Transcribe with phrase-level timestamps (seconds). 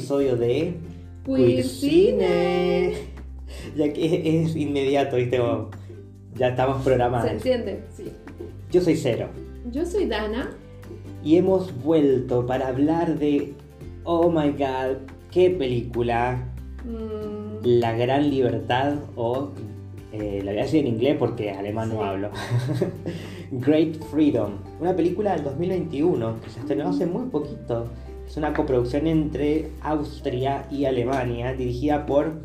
[0.00, 0.72] episodio de
[1.26, 2.92] Queer Cine.
[3.76, 5.36] Ya que es inmediato, ¿viste?
[5.38, 5.68] Como
[6.36, 7.30] Ya estamos ¿Se programados.
[7.30, 7.82] entiende?
[7.94, 8.04] Sí.
[8.72, 9.28] Yo soy Cero
[9.70, 10.52] Yo soy Dana.
[11.22, 13.52] y hemos vuelto para hablar de.
[14.04, 14.96] Oh my god,
[15.30, 16.48] qué película.
[16.86, 19.50] Mm, La Gran Libertad o.
[20.12, 22.30] eh, la voy a decir en inglés porque alemán no hablo.
[23.52, 27.86] Great Freedom, una película del 2021 que se estrenó hace muy poquito.
[28.30, 32.42] Es una coproducción entre Austria y Alemania, dirigida por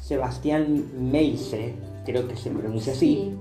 [0.00, 3.32] Sebastián Meise, creo que se pronuncia así.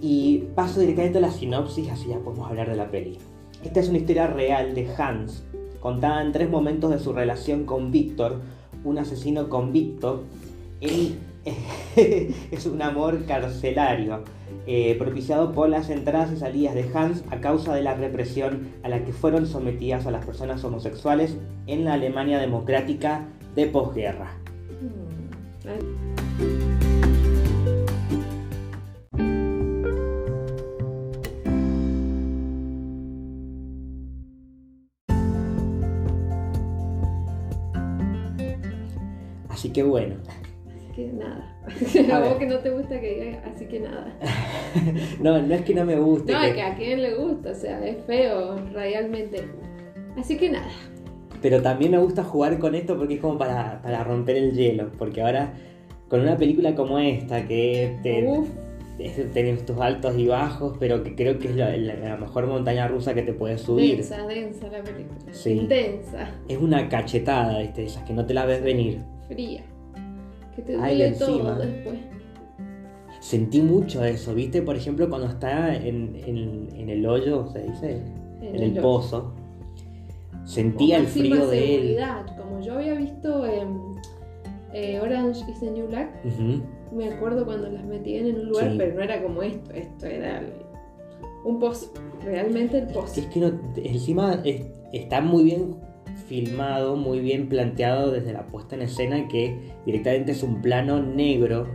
[0.00, 3.18] Y paso directamente a la sinopsis, así ya podemos hablar de la peli.
[3.62, 5.44] Esta es una historia real de Hans,
[5.80, 8.40] contada en tres momentos de su relación con Víctor,
[8.82, 10.22] un asesino convicto.
[10.80, 11.18] Él
[11.96, 14.24] es un amor carcelario,
[14.66, 18.88] eh, propiciado por las entradas y salidas de Hans a causa de la represión a
[18.88, 24.30] la que fueron sometidas a las personas homosexuales en la Alemania democrática de posguerra.
[39.48, 40.14] Así que bueno,
[41.06, 41.56] que nada.
[42.28, 44.12] Vos que no te gusta que así que nada.
[45.22, 46.32] no, no es que no me guste.
[46.32, 49.44] No, que- es que a quién le gusta, o sea, es feo realmente.
[50.16, 50.66] Así que nada.
[51.40, 54.90] Pero también me gusta jugar con esto porque es como para, para romper el hielo.
[54.98, 55.52] Porque ahora,
[56.08, 58.26] con una película como esta, que te,
[59.32, 62.88] tenés tus altos y bajos, pero que creo que es la, la- la mejor montaña
[62.88, 63.98] rusa que te puedes subir.
[63.98, 65.32] densa, densa la película.
[65.32, 65.52] Sí.
[65.52, 67.84] Intensa, Es una cachetada, ¿viste?
[67.84, 68.98] Esas que no te la ves venir.
[69.28, 69.62] fría.
[70.58, 71.98] Que te duele todo después.
[73.20, 74.60] Sentí mucho eso, ¿viste?
[74.60, 78.02] Por ejemplo, cuando está en, en- en el hoyo, se dice,
[78.42, 79.34] en el pozo.
[80.44, 81.98] Sentía el frío de él.
[82.36, 86.10] Como yo había visto eh, Orange is the New Black,
[86.92, 88.78] me acuerdo cuando las metían en un lugar, Sí.
[88.78, 90.42] pero no era como esto, esto era
[91.44, 91.92] un pozo,
[92.24, 93.20] realmente el pozo.
[93.20, 95.76] Es que no, encima es- está muy bien
[96.28, 99.56] filmado, muy bien planteado desde la puesta en escena que
[99.86, 101.66] directamente es un plano negro.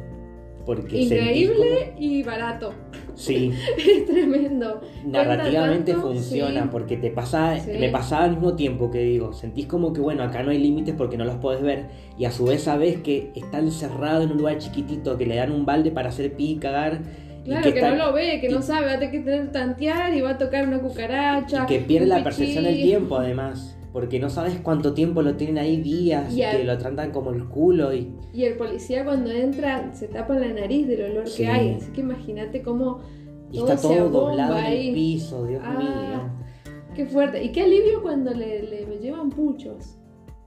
[0.65, 2.71] Porque Increíble y barato,
[3.15, 4.79] sí, es tremendo.
[5.05, 6.69] narrativamente tanto, funciona sí.
[6.71, 7.71] porque te pasa, Sí.
[7.77, 10.95] me pasaba al mismo tiempo que digo, sentís como que bueno, acá no hay límites
[10.97, 11.87] porque no los podés ver
[12.17, 15.51] y a su vez sabes que está encerrado en un lugar chiquitito, que le dan
[15.51, 17.01] un balde para hacer pi y cagar.
[17.43, 19.51] y Claro, que, está- no lo ve, que no sabe, va a tener que tener
[19.51, 21.63] tantear y va a tocar una cucaracha.
[21.63, 23.77] Y que pierde un la percepción del tiempo, además.
[23.93, 27.45] Porque no sabes cuánto tiempo lo tienen ahí días, Y que lo tratan como el
[27.47, 27.93] culo.
[27.93, 31.43] Y Y el policía cuando entra se tapa la nariz del olor Sí.
[31.43, 31.69] que hay.
[31.75, 33.01] Así que imagínate cómo
[33.51, 35.77] y todo está todo doblado en el piso, Dios Ah.
[35.77, 36.73] mío.
[36.95, 37.43] Qué fuerte.
[37.43, 39.95] Y qué alivio cuando le, le llevan puchos.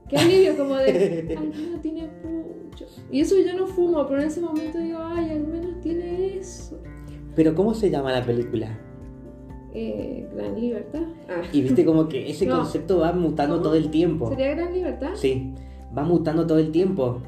[0.09, 3.01] Qué alivio como de, al menos tiene puchos.
[3.11, 6.77] Y eso yo no fumo, pero en ese momento digo, ay, al menos tiene eso.
[7.35, 8.77] Pero ¿cómo se llama la película?
[9.79, 11.01] Eh, Gran Libertad.
[11.29, 11.41] Ah.
[11.51, 12.57] Y viste como que ese No.
[12.57, 13.63] concepto va mutando ¿Cómo?
[13.63, 14.29] todo el tiempo.
[14.29, 15.09] ¿Sería Gran Libertad?
[15.15, 15.53] Sí,
[15.95, 17.21] va mutando todo el tiempo.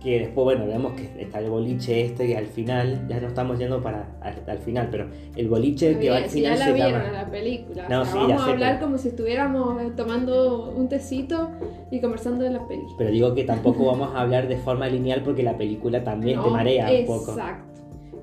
[0.00, 3.58] Que después, bueno, vemos que está el boliche este y al final, ya no estamos
[3.58, 6.64] yendo para al, al final, pero el boliche que va al si final ya la
[6.66, 7.12] se vieron llama...
[7.12, 7.88] la película.
[7.88, 11.50] No, O sea, sí, ya vamos a hablar como si estuviéramos eh, tomando un tecito
[11.90, 12.82] y conversando de la peli.
[12.98, 16.50] Pero digo que tampoco vamos a hablar de forma lineal porque la película también te
[16.50, 17.32] marea un poco.
[17.32, 17.75] Exacto.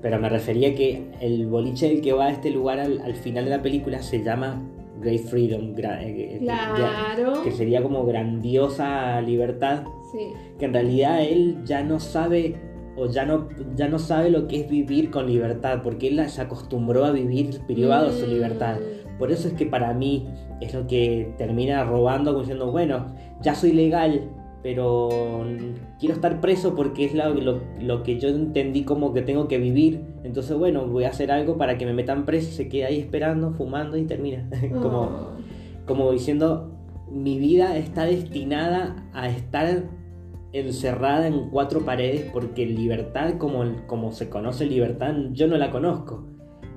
[0.04, 3.44] Pero me refería que el boliche del que va a este lugar al, al final
[3.46, 4.62] de la película se llama
[5.00, 7.42] Great Freedom, gra- eh, eh, Claro.
[7.42, 10.18] que sería como grandiosa libertad, Sí.
[10.58, 12.54] que en realidad él ya no sabe
[12.96, 16.42] o ya no, ya no sabe lo que es vivir con libertad, porque él se
[16.42, 18.30] acostumbró a vivir privado de su Mm.
[18.30, 18.76] libertad.
[19.18, 20.28] Por eso es que para mí
[20.60, 23.06] es lo que termina robando, como diciendo, bueno,
[23.40, 24.28] ya soy legal,
[24.64, 25.44] pero
[26.00, 29.58] quiero estar preso porque es lo, lo- lo que yo entendí como que tengo que
[29.58, 30.00] vivir.
[30.24, 32.98] Entonces, bueno, voy a hacer algo para que me metan preso y se quede ahí
[32.98, 34.48] esperando, fumando y termina.
[34.82, 35.28] como, Oh.
[35.86, 36.72] como diciendo,
[37.12, 39.84] mi vida está destinada a estar
[40.54, 46.24] encerrada en cuatro paredes porque libertad, como, como se conoce libertad, yo no la conozco.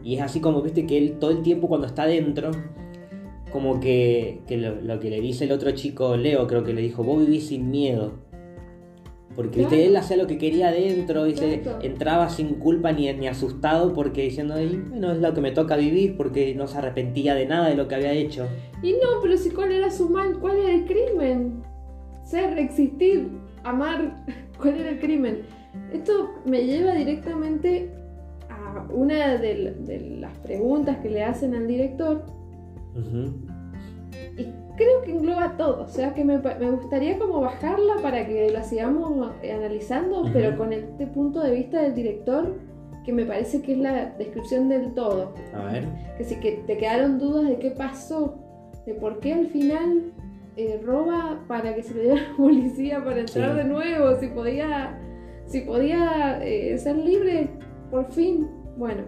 [0.04, 2.52] Y es así como, viste, que él todo el tiempo cuando está dentro,
[3.52, 6.82] como que, que lo, lo que le dice el otro chico, Leo, creo que le
[6.82, 8.26] dijo, vos vivís sin miedo.
[9.36, 9.76] Porque Claro.
[9.76, 14.56] él hacía lo que quería adentro, dice, entraba sin culpa ni, ni asustado porque diciendo,
[14.56, 17.76] "Ay, bueno, es lo que me toca vivir porque no se arrepentía de nada de
[17.76, 18.48] lo que había hecho.
[18.82, 21.62] Y no, pero si cuál era su mal, cuál era el crimen.
[22.24, 23.28] Ser, existir,
[23.64, 24.24] amar,
[24.60, 25.44] cuál era el crimen.
[25.94, 27.92] Esto me lleva directamente
[28.50, 32.26] a una de, de las preguntas que le hacen al director,
[32.98, 33.32] Ujú.
[34.78, 38.64] creo que engloba todo, o sea que me, me gustaría como bajarla para que la
[38.64, 42.56] sigamos analizando, pero con este punto de vista del director,
[43.06, 45.34] que me parece que es la descripción del todo.
[45.54, 45.86] A ver.
[46.18, 48.36] Que si que te quedaron dudas de qué pasó,
[48.86, 50.12] de por qué al final
[50.58, 53.58] eh, roba para que se le dé a la policía para entrar Sí.
[53.58, 55.00] de nuevo, si podía,
[55.46, 57.50] si podía eh, ser libre,
[57.90, 58.48] por fin.
[58.78, 59.04] Bueno,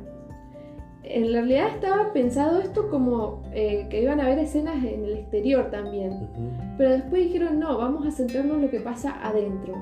[1.09, 5.71] en realidad estaba pensado esto como eh, que iban a haber escenas en el exterior
[5.71, 6.29] también.
[6.77, 9.73] Pero después dijeron, no, vamos a centrarnos en lo que pasa adentro.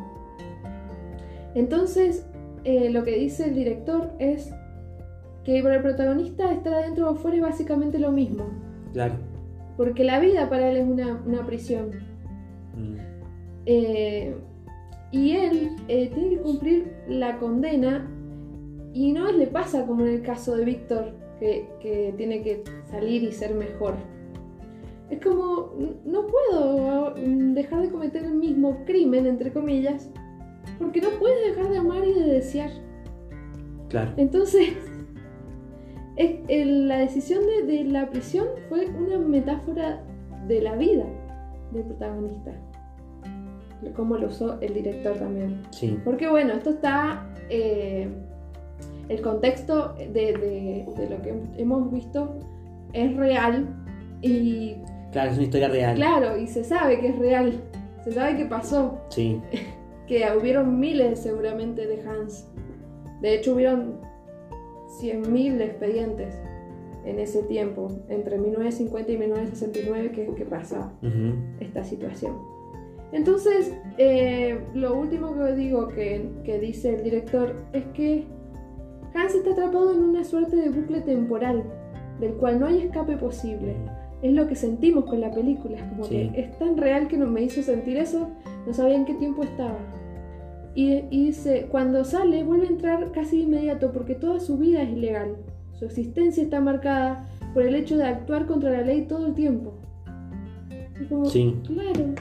[1.53, 2.25] Entonces,
[2.63, 4.53] eh, lo que dice el director es
[5.43, 8.45] que para el protagonista estar adentro o afuera es básicamente lo mismo.
[8.93, 9.15] Claro.
[9.75, 11.91] Porque la vida para él es una, una prisión.
[12.73, 12.95] Mm.
[13.65, 14.35] Eh,
[15.11, 18.09] y él tiene que cumplir la condena
[18.93, 23.23] y no le pasa como en el caso de Víctor, que, que tiene que salir
[23.23, 23.95] y ser mejor.
[25.09, 25.71] Es como,
[26.05, 30.09] no puedo mm, dejar de cometer el mismo crimen, entre comillas,
[30.79, 32.69] porque no puedes dejar de amar y de desear.
[33.89, 34.11] Claro.
[34.17, 34.69] Entonces,
[36.17, 40.03] es- el- la decisión de, de la prisión fue una metáfora
[40.47, 41.05] de la vida
[41.71, 42.51] del protagonista.
[43.95, 45.61] Como lo usó el director también.
[45.71, 45.97] Sí.
[46.03, 47.31] Porque bueno, esto está...
[47.49, 48.09] eh,
[49.09, 52.35] el contexto de, de- de lo que hemos visto
[52.93, 53.67] es real
[54.21, 54.75] y
[55.11, 55.95] Claro, es una historia real.
[55.95, 57.53] claro, y se sabe que es real.
[58.03, 59.41] Se sabe que pasó Sí.
[60.07, 62.47] que hubieron miles seguramente de Hans.
[63.21, 63.99] De hecho, hubieron
[65.01, 66.35] 100.000 expedientes
[67.05, 71.35] en ese tiempo, entre 1950 y 1969, que, que pasaba Ujú.
[71.59, 72.33] esta situación.
[73.13, 78.25] Entonces, eh, lo último que digo que, que dice el director es que
[79.17, 81.63] Hans está atrapado en una suerte de bucle temporal,
[82.19, 83.75] del cual no hay escape posible
[84.21, 85.77] es lo que sentimos con la película.
[85.77, 86.31] Es como Sí.
[86.33, 88.29] que es tan real que no me hizo sentir eso,
[88.65, 89.77] no sabía en qué tiempo estaba.
[90.73, 94.81] Y, y dice, cuando sale vuelve a entrar casi de inmediato porque toda su vida
[94.81, 95.35] es ilegal.
[95.73, 99.73] Su existencia está marcada por el hecho de actuar contra la ley todo el tiempo.
[100.99, 101.55] Y como, Sí.
[101.65, 102.15] Claro.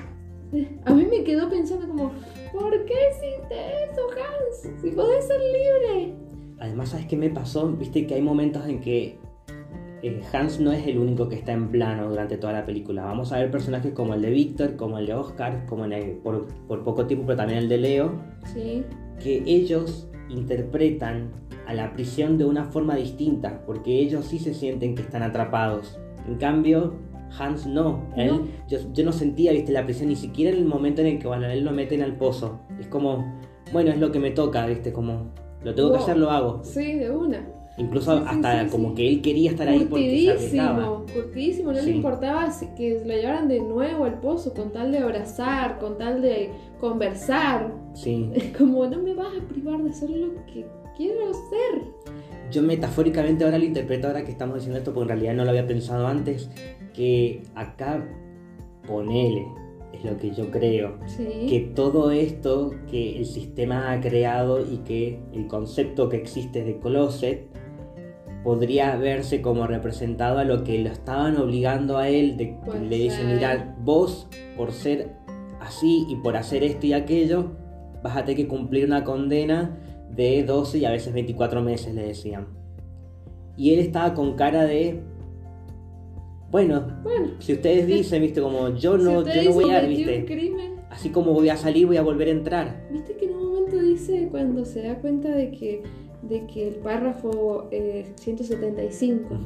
[0.84, 2.12] A mí me quedó pensando como,
[2.52, 3.54] ¿por qué hiciste
[3.90, 4.80] eso, Hans?
[4.82, 6.14] Si podés ser libre.
[6.58, 7.68] Además, ¿sabes qué me pasó?
[7.72, 9.18] Viste que hay momentos en que
[10.02, 13.04] eh, Hans no es el único que está en plano durante toda la película.
[13.04, 16.10] Vamos a ver personajes como el de Víctor, como el de Oscar, como en el-
[16.18, 18.12] por, por poco tiempo, pero también el de Leo,
[18.54, 18.84] Sí.
[19.22, 21.30] que ellos interpretan
[21.66, 25.98] a la prisión de una forma distinta, porque ellos sí se sienten que están atrapados.
[26.28, 26.94] En cambio,
[27.38, 28.06] Hans no.
[28.16, 28.46] Él, No.
[28.68, 31.26] Yo, yo no sentía, viste, la prisión, ni siquiera en el momento en el que
[31.26, 32.60] bueno, él lo meten al pozo.
[32.80, 33.40] Es como,
[33.72, 35.32] bueno, es lo que me toca, viste, como,
[35.66, 36.62] lo tengo que hacer, lo hago.
[36.62, 37.44] Sí, de una.
[37.76, 40.86] Incluso Sí, hasta sí, como que él quería estar ahí porque se arriesgaba.
[40.86, 44.98] Curtidísimo, curtidísimo, no le importaba que lo llevaran de nuevo al pozo con tal de
[44.98, 47.74] abrazar, con tal de conversar.
[47.94, 48.30] Sí.
[48.58, 50.64] Como no me vas a privar de hacer lo que
[50.96, 51.82] quiero hacer.
[52.52, 55.50] Yo metafóricamente ahora lo interpreto ahora que estamos diciendo esto, porque en realidad no lo
[55.50, 56.48] había pensado antes,
[56.94, 58.08] que acá
[58.86, 59.44] ponele,
[59.98, 61.46] es lo que yo creo, Sí.
[61.48, 66.78] que todo esto que el sistema ha creado y que el concepto que existe de
[66.78, 67.46] closet
[68.44, 72.56] podría verse como representado a lo que lo estaban obligando a él, de
[72.88, 75.10] le dicen, mira, vos por ser
[75.60, 77.52] así y por hacer esto y aquello,
[78.02, 79.76] vas a tener que cumplir una condena
[80.14, 82.46] de 12 y a veces 24 meses, le decían.
[83.56, 85.00] Y él estaba con cara de,
[86.50, 89.80] bueno, Bueno, si ustedes dicen, viste, como yo si no, usted yo no voy a,
[89.80, 92.86] viste, un crimen, así como voy a salir, voy a volver a entrar.
[92.90, 95.82] ¿viste que en un momento dice cuando se da cuenta de que,
[96.22, 99.40] de que el párrafo eh, 175 Ujú.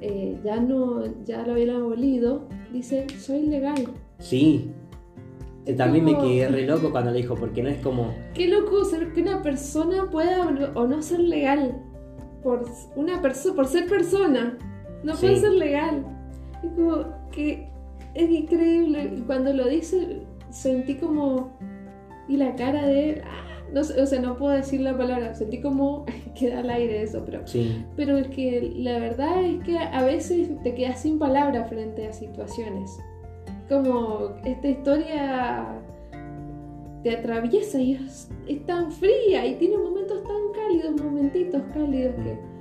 [0.00, 2.48] eh, ya no ya lo habían abolido?
[2.72, 3.86] Dice, soy legal.
[4.18, 4.70] Sí.
[5.66, 8.84] Es También me quedé re loco cuando le dijo, porque no es como, Qué loco
[8.84, 11.80] ser que una persona pueda o no ser legal
[12.42, 12.64] por
[12.96, 14.58] una persona por ser persona.
[15.04, 15.20] No Sí.
[15.26, 16.04] puede ser legal.
[16.64, 17.68] Es como que
[18.14, 19.12] es increíble.
[19.16, 21.50] Y cuando lo dice sentí como
[22.28, 25.34] y la cara de él, ah, no sé, o sea, no puedo decir la palabra,
[25.34, 26.06] sentí como
[26.38, 30.50] queda al aire eso, pero sí, pero es que la verdad es que a veces
[30.62, 32.98] te quedas sin palabras frente a situaciones.
[33.68, 35.82] Como esta historia
[37.02, 42.53] te atraviesa y es, es tan fría y tiene momentos tan cálidos, momentitos cálidos que...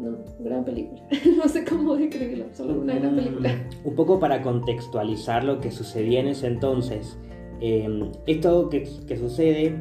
[0.00, 1.02] No, gran película.
[1.36, 3.50] no sé cómo describirlo, solo una gran película.
[3.84, 7.18] Un poco para contextualizar lo que sucedía en ese entonces.
[7.60, 9.80] eh, esto que, que sucede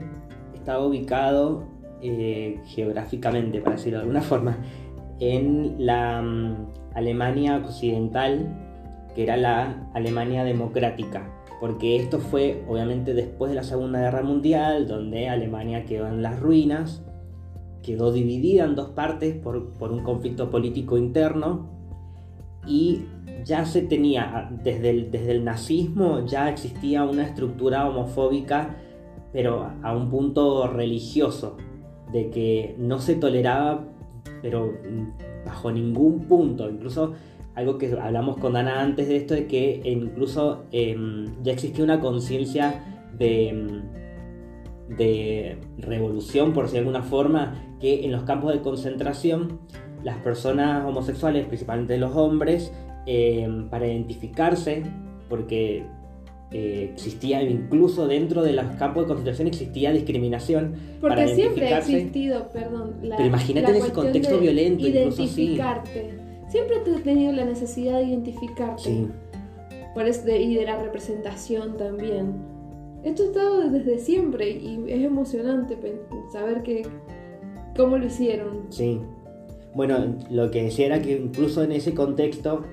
[0.56, 1.64] estaba ubicado
[2.02, 4.58] eh, geográficamente, para decirlo de alguna forma,
[5.20, 8.54] en la mm, Alemania occidental,
[9.16, 11.28] que era la Alemania democrática,
[11.60, 16.40] porque esto fue obviamente después de la Segunda Guerra Mundial, donde Alemania quedó en las
[16.40, 17.02] ruinas,
[17.88, 21.70] quedó dividida en dos partes por, por un conflicto político interno
[22.68, 23.06] y
[23.46, 28.76] ya se tenía, desde el, desde el nazismo ya existía una estructura homofóbica,
[29.32, 31.56] pero a un punto religioso,
[32.12, 33.86] de que no se toleraba,
[34.42, 34.74] pero
[35.46, 37.14] bajo ningún punto, incluso
[37.56, 42.02] algo que hablamos con Ana antes de esto, de que incluso em, ya existía una
[42.02, 42.84] conciencia
[43.18, 43.82] de, em,
[44.90, 49.60] de revolución, por decirlo de alguna forma, que en los campos de concentración
[50.04, 52.72] las personas homosexuales, principalmente los hombres,
[53.06, 54.84] em, para identificarse,
[55.30, 55.86] porque
[56.52, 60.76] eh, existía incluso dentro de los campos de concentración existía discriminación.
[61.02, 62.96] Porque siempre ha existido, perdón.
[63.04, 66.14] La, Pero imagínate en ese contexto violento, identificarte.
[66.48, 68.84] Siempre he tenido la necesidad de identificarte.
[68.84, 69.08] Sí.
[69.94, 72.57] Por eso y de la representación también.
[73.04, 75.78] Esto ha estado desde siempre y es emocionante
[76.32, 76.84] saber que
[77.76, 78.66] cómo lo hicieron.
[78.70, 79.00] Sí.
[79.74, 82.64] Bueno, lo que decía era que incluso en ese contexto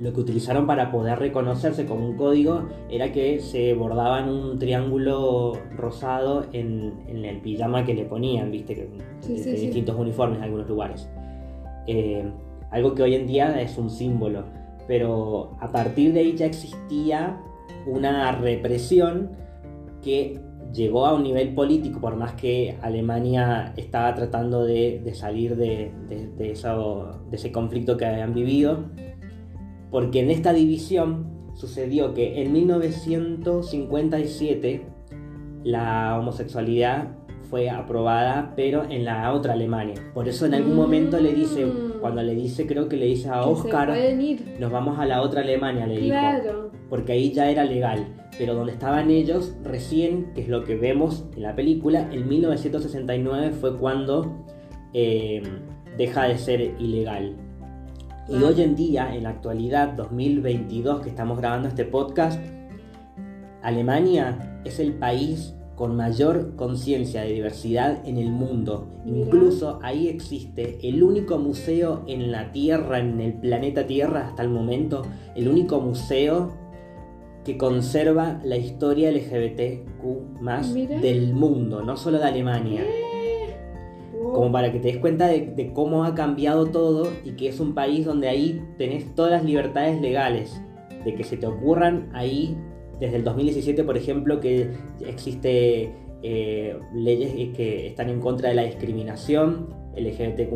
[0.00, 5.52] lo que utilizaron para poder reconocerse como un código era que se bordaban un triángulo
[5.76, 8.88] rosado en, el pijama que le ponían, viste, que,
[9.26, 11.08] de, distintos uniformes en algunos lugares.
[11.86, 12.24] Eh,
[12.70, 14.44] algo que hoy en día es un símbolo,
[14.88, 17.40] pero a partir de ahí ya existía
[17.86, 19.30] una represión
[20.04, 20.40] que
[20.74, 26.52] llegó a un nivel político, por más que Alemania estaba tratando de, salir de, de,
[27.32, 28.90] ese conflicto que habían vivido,
[29.90, 34.86] porque en esta división sucedió que en 1957
[35.62, 37.16] la homosexualidad
[37.48, 39.94] fue aprobada, pero en la otra Alemania.
[40.12, 41.93] Por eso en algún momento le dice, mm.
[42.04, 43.88] Cuando le dice, creo que le dice a Oscar,
[44.60, 46.70] nos vamos a la otra Alemania, le dijo.
[46.90, 48.08] Porque ahí ya era legal.
[48.36, 53.52] Pero donde estaban ellos, recién, que es lo que vemos en la película, en 1969
[53.58, 54.44] fue cuando
[54.92, 55.42] eh,
[55.96, 57.36] deja de ser ilegal.
[58.28, 62.38] Y hoy en día, en la actualidad, 2022, que estamos grabando este podcast,
[63.62, 68.86] Alemania es el país con mayor conciencia de diversidad en el mundo.
[69.04, 74.50] Incluso ahí existe el único museo en la Tierra, en el planeta Tierra hasta el
[74.50, 75.02] momento,
[75.34, 76.52] el único museo
[77.44, 82.82] que conserva la historia LGBTQ más del mundo, no solo de Alemania.
[84.32, 87.60] Como para que te des cuenta de, de, cómo ha cambiado todo y que es
[87.60, 90.60] un país donde ahí tenés todas las libertades legales,
[91.04, 92.56] de que se te ocurran ahí
[93.00, 94.70] desde el 2017, por ejemplo, que
[95.06, 100.52] existe eh, leyes que están en contra de la discriminación LGBTQ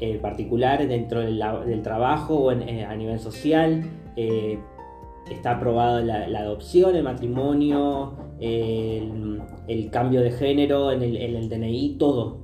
[0.00, 3.82] en eh, particular dentro del, trabajo o eh, a nivel social.
[4.16, 11.96] está aprobada la, adopción, el matrimonio, el, cambio de género en el, en el, DNI,
[11.98, 12.38] todo.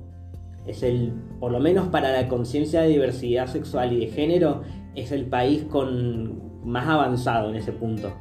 [0.67, 5.11] Es el, por lo menos para la conciencia de diversidad sexual y de género, es
[5.13, 8.11] el país con más avanzado en ese punto.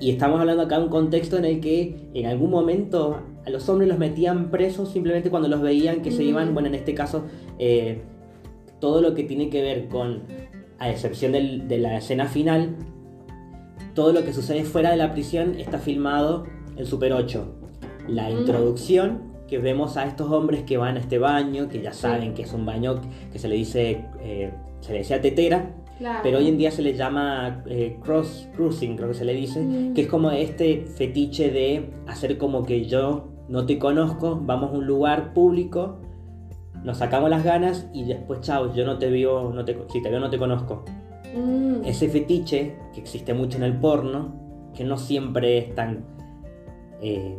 [0.00, 3.68] Y estamos hablando acá de un contexto en el que en algún momento a los
[3.68, 7.24] hombres los metían presos simplemente cuando los veían que se iban, bueno, en este caso,
[7.58, 8.02] eh,
[8.80, 10.22] todo lo que tiene que ver con,
[10.78, 12.76] a excepción de la escena final,
[13.94, 16.44] todo lo que sucede fuera de la prisión está filmado
[16.76, 17.46] en Super 8.
[18.08, 22.34] La introducción, que vemos a estos hombres que van a este baño, que ya saben
[22.34, 23.00] que es un baño
[23.32, 25.70] que se le dice, eh, se le decía tetera,
[26.22, 29.60] pero hoy en día se le llama eh, cross cruising, creo que se le dice,
[29.60, 29.94] mm.
[29.94, 34.74] que es como este fetiche de hacer como que yo no te conozco, vamos a
[34.74, 36.00] un lugar público,
[36.82, 40.10] nos sacamos las ganas y después, chao, yo no te veo, no te, si te
[40.10, 40.84] veo no te conozco.
[41.34, 41.84] Mm.
[41.84, 46.04] Ese fetiche que existe mucho en el porno, que no siempre es tan
[47.00, 47.38] eh,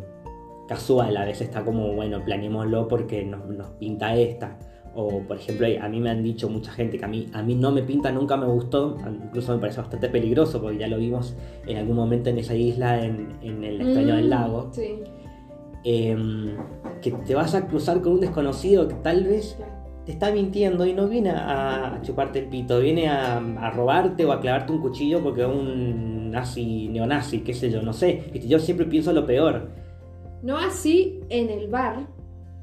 [0.67, 4.57] casual, a veces está como, bueno, planeémoslo porque nos, nos pinta esta
[4.95, 7.53] o, por ejemplo, a mí me han dicho mucha gente que a mí, a mí
[7.55, 11.35] no me pinta, nunca me gustó, incluso me parece bastante peligroso, porque ya lo vimos
[11.67, 14.71] en algún momento en esa isla, en, el extraño del mm, lago.
[15.83, 16.55] Em,
[17.01, 19.55] que te vas a cruzar con un desconocido que tal vez
[20.05, 23.39] te está mintiendo y no viene a, chuparte el pito, viene a,
[23.71, 27.91] robarte o a clavarte un cuchillo porque es un nazi, neonazi, qué sé yo, no
[27.91, 28.31] sé.
[28.47, 29.69] Yo siempre pienso lo peor.
[30.41, 32.07] No así en el bar,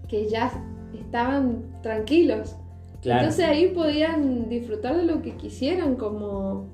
[0.09, 0.51] que ya
[0.99, 2.57] estaban tranquilos.
[3.05, 6.67] Entonces ahí podían disfrutar de lo que quisieran, como...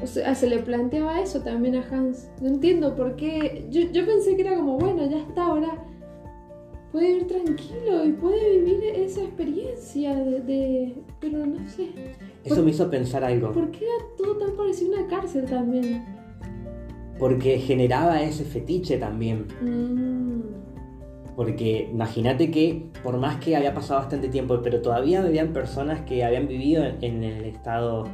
[0.00, 2.30] O sea, se le planteaba eso también a Hans.
[2.40, 3.66] No entiendo por qué.
[3.70, 5.84] Yo, pensé que era como, bueno, ya está, ahora
[6.92, 10.40] puede ir tranquilo y puede vivir esa experiencia de...
[10.40, 11.88] de- pero no sé.
[12.44, 13.52] Eso me hizo pensar algo.
[13.52, 16.04] ¿Por qué era todo tan parecido a una cárcel también?
[17.18, 19.48] Porque generaba ese fetiche también.
[19.60, 20.67] Mm,
[21.38, 26.24] Porque imagínate que por más que había pasado bastante tiempo, pero todavía habían personas que
[26.24, 28.08] habían vivido en, en el estado,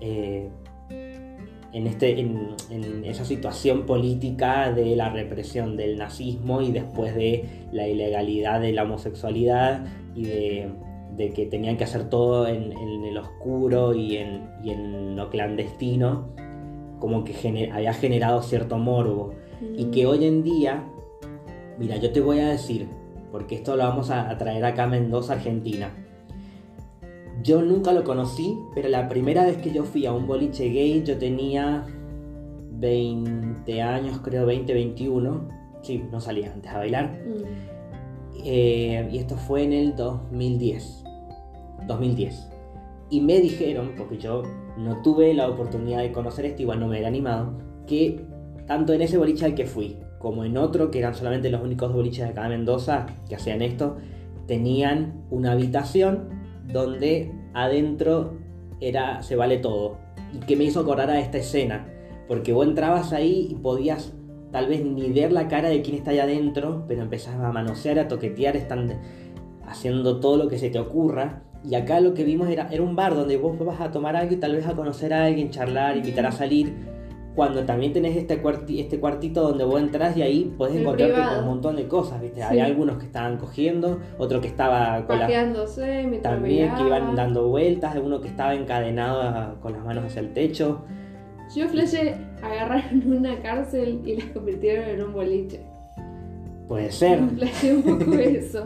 [0.00, 0.48] eh,
[0.88, 7.44] en, este, en, en esa situación política de la represión del nazismo y después de
[7.72, 9.84] la ilegalidad de la homosexualidad
[10.14, 10.70] y de,
[11.14, 15.28] de que tenían que hacer todo en, en el oscuro y en, y en lo
[15.28, 16.28] clandestino,
[17.00, 19.34] como que gener- había generado cierto morbo.
[19.76, 20.84] Y que hoy en día,
[21.78, 22.88] mira, yo te voy a decir,
[23.32, 25.90] porque esto lo vamos a, a traer acá a Mendoza, Argentina.
[27.42, 31.02] Yo nunca lo conocí, pero la primera vez que yo fui a un boliche gay,
[31.04, 31.86] yo tenía
[32.72, 35.48] 20 años, creo 20, 21.
[35.82, 37.10] Sí, no salía antes a bailar.
[37.26, 37.76] mm,
[38.44, 41.04] Eh, y esto fue en el 2010.
[41.86, 42.48] 2010.
[43.10, 44.42] Y me dijeron, porque yo
[44.76, 47.54] no tuve la oportunidad de conocer esto, igual no me había animado,
[47.86, 48.24] que
[48.66, 51.92] tanto en ese boliche al que fui, como en otro, que eran solamente los únicos
[51.92, 53.96] boliches de acá de Mendoza que hacían esto,
[54.46, 56.28] tenían una habitación
[56.72, 58.34] donde adentro
[58.80, 59.98] era se vale todo.
[60.32, 61.86] Y que me hizo acordar a esta escena,
[62.28, 64.12] porque vos entrabas ahí y podías
[64.52, 67.98] tal vez ni ver la cara de quien está allá adentro, pero empezás a manosear,
[67.98, 69.00] a toquetear, están
[69.66, 71.42] haciendo todo lo que se te ocurra.
[71.64, 74.34] Y acá lo que vimos era, era un bar donde vos vas a tomar algo
[74.34, 76.74] y tal vez a conocer a alguien, charlar, invitar a salir.
[77.36, 81.38] Cuando también tenés este, cuarti- este cuartito donde vos entras y ahí podés encontrarte con
[81.40, 82.36] un montón de cosas, ¿viste?
[82.40, 82.42] Sí.
[82.42, 85.26] Había algunos que estaban cogiendo, otro que estaba con la,
[86.22, 90.32] también que iban dando vueltas, uno que estaba encadenado a- con las manos hacia el
[90.32, 90.80] techo.
[91.54, 95.60] Yo flashé, agarraron una cárcel y la convirtieron en un boliche.
[96.68, 97.20] Puede ser.
[97.36, 98.64] Flashé un poco eso.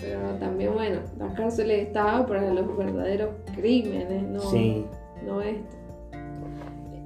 [0.00, 4.84] Pero también, bueno, las cárceles estaban para los verdaderos crímenes, no, Sí.
[5.26, 5.76] no esto.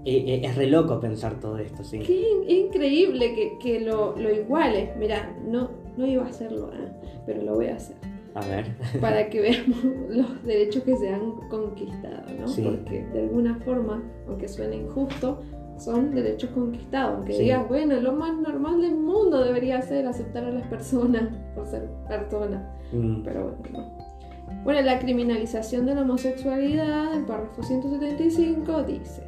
[0.05, 2.01] Eh, eh, es re loco pensar todo esto, sí.
[2.01, 4.91] Qué in- increíble que, que lo, lo iguales.
[4.99, 6.89] Mira, no, no iba a hacerlo, ¿eh?
[7.25, 7.97] pero lo voy a hacer.
[8.35, 8.67] A ver.
[9.01, 12.49] Para que veamos los derechos que se han conquistado, ¿no?
[12.49, 12.63] Sí.
[12.63, 15.41] Porque de alguna forma, aunque suene injusto,
[15.79, 17.17] son derechos conquistados.
[17.19, 17.43] Aunque Sí.
[17.45, 21.89] digas, bueno, lo más normal del mundo debería ser aceptar a las personas por ser
[22.09, 22.63] personas.
[22.93, 24.63] Mm, Pero bueno, no.
[24.65, 29.23] Bueno, la criminalización de la homosexualidad, el párrafo 175 dice.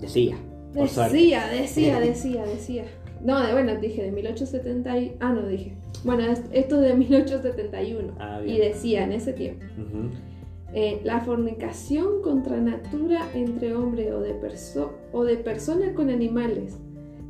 [0.00, 0.36] Decía.
[0.74, 0.84] Por.
[0.88, 2.84] Decía, decía, decía, decía.
[3.24, 5.16] No, de, bueno, dije de 1870 y...
[5.20, 5.74] Ah, no, dije.
[6.04, 8.14] Bueno, es- esto es de 1871.
[8.18, 9.64] Ah, y decía en ese tiempo.
[10.72, 16.78] Eh, la fornicación contra natura entre hombre o de, perso o de persona con animales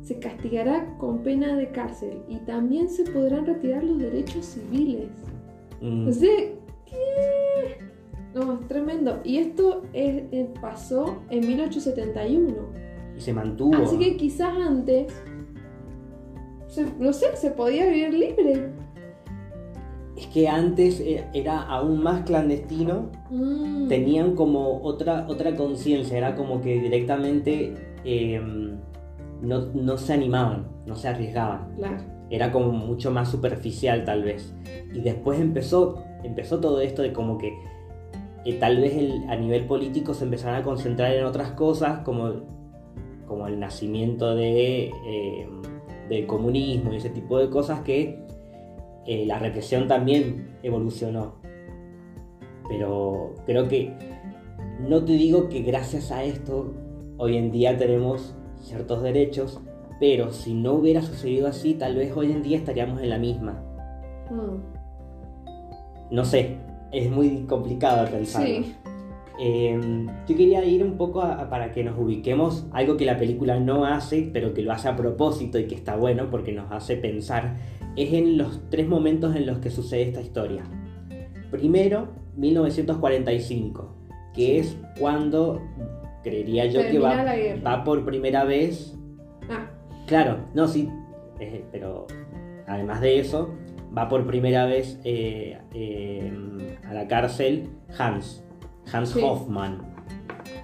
[0.03, 5.09] se castigará con pena de cárcel y también se podrán retirar los derechos civiles.
[5.81, 6.29] Mm, O sea,
[6.85, 6.95] ¿qué?
[8.33, 9.19] No, es tremendo.
[9.23, 12.55] Y esto es- eh, pasó en 1871.
[13.17, 13.75] y se mantuvo.
[13.75, 15.13] Así que quizás antes,
[16.67, 18.69] se- no sé, se podía vivir libre.
[20.17, 23.09] Es que antes e- era aún más clandestino.
[23.29, 26.17] Mm, Tenían como otra, otra conciencia.
[26.17, 27.73] Era como que directamente
[28.05, 28.41] eh,
[29.41, 31.73] no, no se animaban, no se arriesgaban.
[31.77, 31.97] Claro.
[32.29, 34.53] era como mucho más superficial tal vez.
[34.93, 37.51] Y después empezó, empezó todo esto de como que
[38.45, 42.41] eh, tal vez el- a nivel político se empezaron a concentrar en otras cosas como,
[43.27, 45.49] como el nacimiento de, eh,
[46.09, 48.19] del comunismo y ese tipo de cosas que
[49.05, 51.35] eh, la represión también evolucionó.
[52.67, 53.93] Pero creo que
[54.87, 56.73] no te digo que gracias a esto
[57.17, 59.59] hoy en día tenemos ciertos derechos,
[59.99, 63.61] pero si no hubiera sucedido así, tal vez hoy en día estaríamos en la misma.
[64.29, 64.55] Mm,
[66.15, 66.57] No sé,
[66.91, 68.47] es muy complicado pensarlo.
[68.47, 68.75] Sí.
[69.39, 69.79] Eh,
[70.27, 73.59] yo quería ir un poco a- a- para que nos ubiquemos, algo que la película
[73.59, 76.95] no hace, pero que lo hace a propósito y que está bueno porque nos hace
[76.97, 77.57] pensar,
[77.95, 80.63] es en los tres momentos en los que sucede esta historia.
[81.49, 83.95] Primero, 1945,
[84.33, 85.61] que es cuando
[86.23, 87.61] creería yo que Termina va, la guerra.
[87.77, 88.95] va por primera vez
[89.49, 89.69] Ah,
[90.07, 90.87] Claro, no, sí,
[91.39, 92.05] eh, pero
[92.67, 93.49] además de eso,
[93.95, 98.43] va por primera vez eh, eh, a la cárcel Hans,
[98.91, 99.19] Hans Sí.
[99.23, 99.79] Hoffman.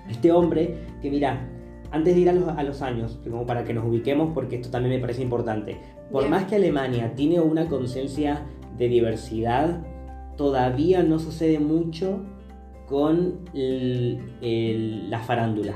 [0.09, 1.47] Este hombre que mira,
[1.91, 4.69] antes de ir a los, a los años, como para que nos ubiquemos, porque esto
[4.69, 5.77] también me parece importante,
[6.11, 6.31] por Bien.
[6.31, 8.43] más que Alemania tiene una conciencia
[8.77, 9.81] de diversidad,
[10.37, 12.21] todavía no sucede mucho
[12.87, 15.73] con el- el- la farándula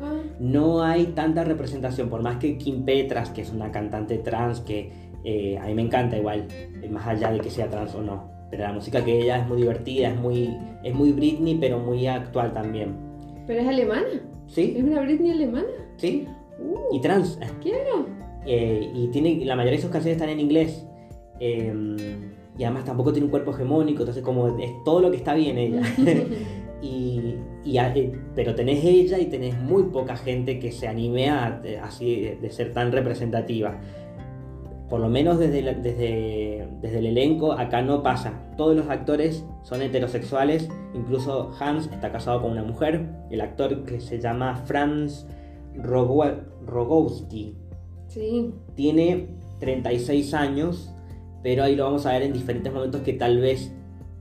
[0.00, 4.60] ah, no hay tanta representación, por más que Kim Petras, que es una cantante trans
[4.60, 6.46] que Eh, a mí me encanta igual,
[6.82, 8.30] eh, más allá de que sea trans o no.
[8.50, 10.54] Pero la música que ella es muy divertida, es muy,
[10.84, 12.94] es muy Britney, pero muy actual también.
[13.46, 14.06] ¿Pero es alemana?
[14.46, 14.74] ¿Sí?
[14.76, 15.66] ¿Es una Britney alemana?
[15.96, 16.26] Sí.
[16.58, 17.38] Uh, Y trans.
[17.62, 18.06] quiero.
[18.44, 20.86] Eh, y tiene, la mayoría de sus canciones están en inglés.
[21.40, 21.72] Eh,
[22.58, 25.56] y además tampoco tiene un cuerpo hegemónico, entonces como es todo lo que está bien
[25.56, 25.80] ella.
[26.82, 31.50] y, y eh, pero tenés ella y tenés muy poca gente que se anime a
[31.62, 33.80] de- así de ser tan representativa.
[34.92, 38.34] Por lo menos desde, la- desde, desde el elenco acá no pasa.
[38.58, 44.02] Todos los actores son heterosexuales, incluso Hans está casado con una mujer, el actor que
[44.02, 45.26] se llama Franz
[45.74, 47.56] Rogo- Rogowski
[48.08, 48.52] Sí.
[48.74, 49.28] tiene
[49.60, 50.92] 36 años,
[51.42, 53.72] pero ahí lo vamos a ver en diferentes momentos que tal vez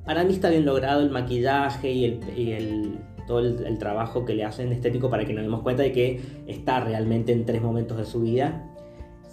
[0.05, 4.23] para mí está bien logrado el maquillaje y el, y el- todo el, el trabajo
[4.23, 7.62] que le hacen estético para que nos demos cuenta de que está realmente en tres
[7.62, 8.69] momentos de su vida.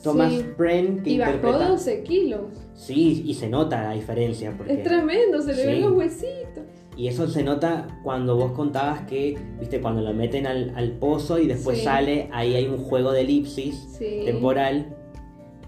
[0.03, 0.45] Thomas Sí.
[0.57, 2.41] Bren que Y bajó interpreta 12 kilos.
[2.75, 6.65] sí y se nota la diferencia porque Es tremendo, se le ven los huesitos.
[6.97, 11.39] y eso se nota cuando vos contabas que viste cuando lo meten al, al pozo
[11.41, 11.85] y después Sí.
[11.85, 14.23] sale ahí hay un juego de elipsis Sí.
[14.25, 14.95] temporal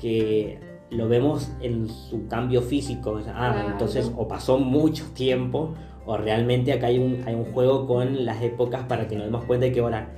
[0.00, 0.58] que
[0.90, 3.18] lo vemos en su cambio físico.
[3.28, 3.70] Ah, Claro.
[3.70, 5.74] entonces o pasó mucho tiempo
[6.06, 9.44] o realmente acá hay un, hay un juego con las épocas para que nos demos
[9.44, 10.10] cuenta de que ahora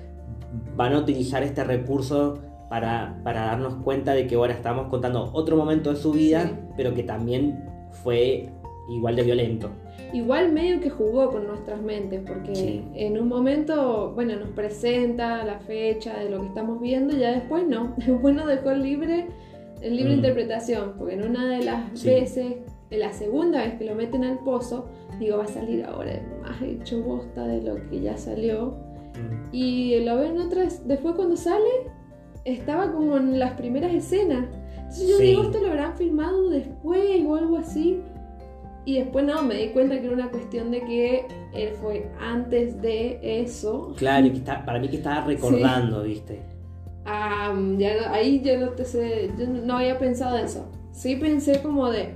[0.76, 2.38] van a utilizar este recurso
[2.72, 6.54] para, para darnos cuenta de que ahora estamos contando otro momento de su vida, Sí.
[6.74, 7.66] pero que también
[8.02, 8.48] fue
[8.88, 9.68] igual de violento.
[10.14, 12.82] Igual medio que jugó con nuestras mentes, porque Sí.
[12.94, 17.32] en un momento, bueno, nos presenta la fecha de lo que estamos viendo y ya
[17.32, 17.92] después no.
[18.06, 19.26] Después nos dejó libre,
[19.82, 20.16] en libre Mm.
[20.16, 22.08] interpretación, porque en una de las Sí.
[22.08, 22.54] veces,
[22.88, 24.88] en la segunda vez que lo meten al pozo,
[25.20, 28.72] digo, va a salir ahora más hecho bosta de lo que ya salió.
[29.52, 31.68] Y lo ven otras, después cuando sale,
[32.44, 34.46] estaba como en las primeras escenas.
[34.76, 35.24] Entonces yo Sí.
[35.26, 38.00] digo, esto lo habrán filmado después o algo así.
[38.84, 41.24] Y después no, me di cuenta que era una cuestión de que
[41.54, 43.94] él fue antes de eso.
[43.96, 46.40] Claro, y que está- para mí que estaba recordando, ¿viste?
[47.04, 50.66] Ah, ya no- ahí yo no te sé, yo no había pensado eso.
[50.90, 52.10] Sí pensé como de,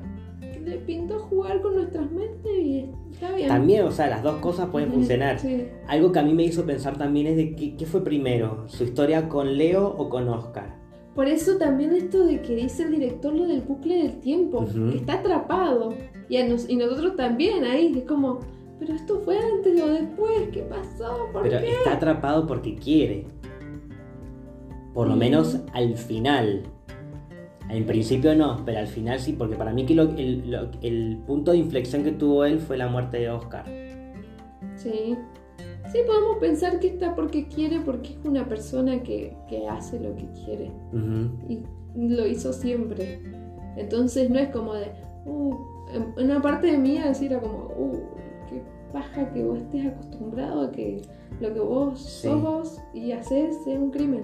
[0.65, 3.49] le pinto jugar con nuestras mentes y está bien.
[3.49, 5.39] También, o sea, las dos cosas pueden funcionar.
[5.41, 5.65] Sí.
[5.89, 8.85] Algo que a mí me hizo pensar también es de qué, qué fue primero, su
[8.85, 10.77] historia con Leo o con Oscar.
[11.15, 14.99] Por eso también esto de que dice el director lo del bucle del tiempo, que
[14.99, 15.95] está atrapado.
[16.29, 18.41] Y, a nos- y nosotros también ahí, es como,
[18.79, 21.29] pero esto fue antes o después, ¿qué pasó?
[21.33, 21.71] ¿Por Pero qué?
[21.73, 23.27] está atrapado porque quiere.
[24.93, 26.65] Por lo menos al final.
[27.69, 31.19] En principio no, pero al final sí, porque para mí que lo- el, lo- el
[31.27, 33.65] punto de inflexión que tuvo él fue la muerte de Oscar.
[34.77, 35.17] Sí.
[35.93, 40.15] Sí, podemos pensar que está porque quiere, porque es una persona que, que hace lo
[40.17, 40.71] que quiere.
[41.49, 41.61] Y
[41.97, 43.21] lo hizo siempre.
[43.77, 44.87] Entonces no es como de,
[45.27, 45.55] uh,
[46.19, 48.01] una parte de mí así era como, uh,
[48.49, 51.03] qué paja que vos estés acostumbrado a que
[51.41, 52.29] lo que vos Sí.
[52.29, 54.23] sos vos y haces sea un crimen.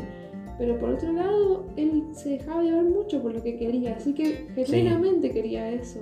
[0.59, 4.47] Pero por otro lado, él se dejaba llevar mucho por lo que quería, así que
[4.55, 6.01] genuinamente quería eso.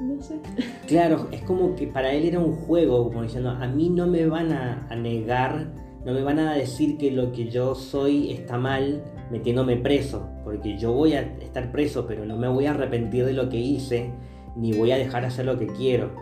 [0.00, 0.40] No sé.
[0.86, 4.26] Claro, es como que para él era un juego, como diciendo, a mí no me
[4.26, 5.72] van a, a negar,
[6.04, 10.76] no me van a decir que lo que yo soy está mal metiéndome preso, porque
[10.76, 14.10] yo voy a estar preso, pero no me voy a arrepentir de lo que hice,
[14.56, 16.12] ni voy a dejar hacer lo que quiero.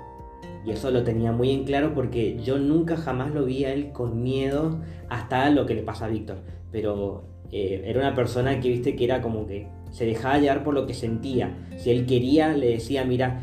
[0.64, 3.90] Y eso lo tenía muy en claro porque yo nunca jamás lo vi a él
[3.92, 6.38] con miedo hasta lo que le pasa a Víctor.
[6.72, 10.74] Pero eh, era una persona que viste que era como que se dejaba llevar por
[10.74, 11.54] lo que sentía.
[11.76, 13.42] Si él quería, le decía, mira,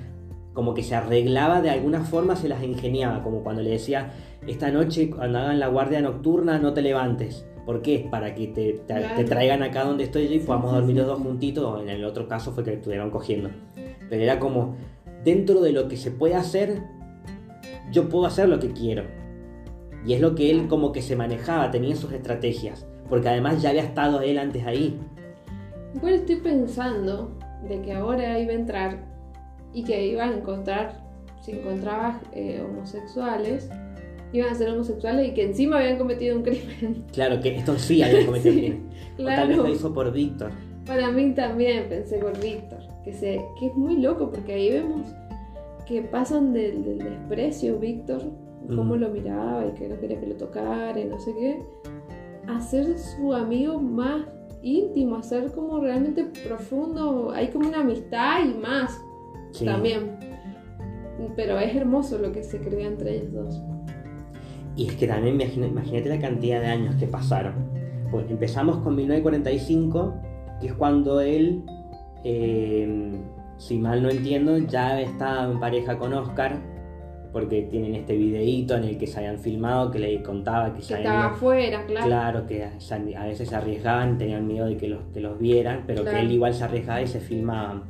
[0.53, 4.11] como que se arreglaba de alguna forma, se las ingeniaba, como cuando le decía,
[4.47, 7.45] esta noche cuando hagan la guardia nocturna no te levantes.
[7.65, 8.07] ¿Por qué?
[8.09, 9.15] Para que te, te- Claro.
[9.15, 12.03] te traigan acá donde estoy yo y podamos dormir los dos juntitos, o en el
[12.03, 13.51] otro caso fue que estuvieron cogiendo.
[14.09, 14.75] Pero era como,
[15.23, 16.81] dentro de lo que se puede hacer,
[17.91, 19.03] yo puedo hacer lo que quiero.
[20.05, 23.69] Y es lo que él como que se manejaba, tenía sus estrategias, porque además ya
[23.69, 24.99] había estado él antes ahí.
[25.95, 28.97] Igual estoy pensando de que ahora iba a entrar
[29.73, 30.99] y que iba a encontrar,
[31.41, 33.69] si encontraba eh, homosexuales,
[34.31, 37.05] iban a ser homosexuales y que encima habían cometido un crimen.
[37.13, 38.89] Claro que esto sí había cometido Sí, crimen.
[39.19, 40.51] O tal vez Claro, lo hizo por Víctor.
[40.85, 45.07] para mí también pensé por Víctor, que, se, que es muy loco porque ahí vemos
[45.87, 48.21] que pasan del, del desprecio Víctor,
[48.75, 48.99] cómo Mm.
[48.99, 51.59] lo miraba y que no quería que lo tocara y no sé qué,
[52.49, 54.25] a ser su amigo más
[54.61, 58.91] íntimo, a ser como realmente profundo, hay como una amistad y más.
[59.51, 59.65] Sí.
[59.65, 60.17] también.
[61.35, 63.61] Pero es hermoso lo que se crea entre ellos dos.
[64.75, 67.53] Y es que también imagínate la cantidad de años que pasaron.
[68.11, 70.13] Pues empezamos con 1945,
[70.61, 71.63] que es cuando él
[72.23, 73.11] eh,
[73.59, 76.57] si mal no entiendo, ya estaba en pareja con Oscar,
[77.31, 80.85] porque tienen este videíto en el que se habían filmado, que le contaba que, Que
[80.85, 82.05] se estaba afuera, claro.
[82.07, 82.71] Claro, que a
[83.19, 86.17] a veces se arriesgaban, tenían miedo de que los, que los vieran, pero Claro.
[86.17, 87.83] que él igual se arriesgaba y se filmaban.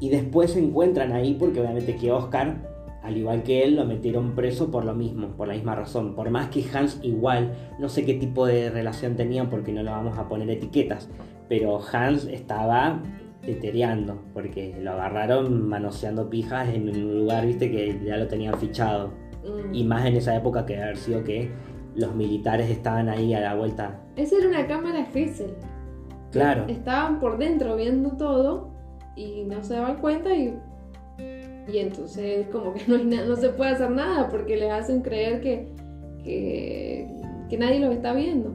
[0.00, 2.56] Y después se encuentran ahí porque obviamente que Oscar,
[3.02, 6.14] al igual que él, lo metieron preso por lo mismo, por la misma razón.
[6.14, 9.90] Por más que Hans igual, no sé qué tipo de relación tenían porque no le
[9.90, 11.08] vamos a poner etiquetas,
[11.48, 13.00] pero Hans estaba
[13.44, 19.08] tetereando porque lo agarraron manoseando pijas en un lugar, viste, que ya lo tenían fichado.
[19.42, 19.74] Mm.
[19.74, 21.50] Y más en esa época que haber sido que
[21.94, 24.00] los militares estaban ahí a la vuelta.
[24.16, 25.54] Esa era una cámara Gesell.
[26.30, 26.64] Claro.
[26.68, 28.70] Estaban por dentro viendo todo
[29.16, 30.54] y no se daban cuenta y,
[31.70, 35.02] y entonces como que no, hay na- no se puede hacer nada porque les hacen
[35.02, 35.68] creer que,
[36.24, 37.08] que,
[37.50, 38.54] que nadie los está viendo.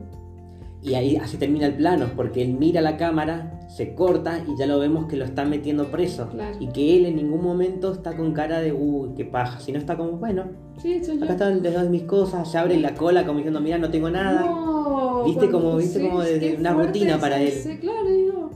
[0.81, 4.65] Y ahí así termina el plano, porque él mira la cámara, se corta y ya
[4.65, 6.29] lo vemos que lo están metiendo preso.
[6.29, 6.55] Claro.
[6.59, 9.59] Y que él en ningún momento está con cara de, uy, qué paja.
[9.59, 10.45] Sino está como, bueno,
[10.77, 11.23] Sí, soy yo.
[11.25, 14.41] acá están de mis cosas, se abre la cola como diciendo, mira, no tengo nada.
[14.45, 17.53] No, Viste como- viste como de- una rutina para él.
[17.81, 18.51] claro, digo,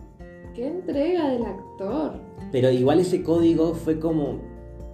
[0.56, 2.14] qué entrega del actor.
[2.52, 4.40] Pero igual ese código fue como,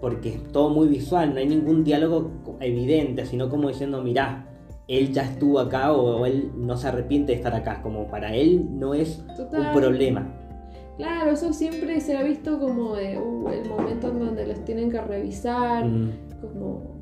[0.01, 4.47] porque es todo muy visual, no hay ningún diálogo evidente, sino como diciendo, mirá,
[4.87, 8.65] él ya estuvo acá o él no se arrepiente de estar acá, como para él
[8.79, 9.61] no es Total.
[9.61, 10.33] un problema.
[10.97, 14.89] Claro, eso siempre se ha visto como de uh, el momento en donde los tienen
[14.89, 16.09] que revisar, Mm,
[16.41, 16.97] como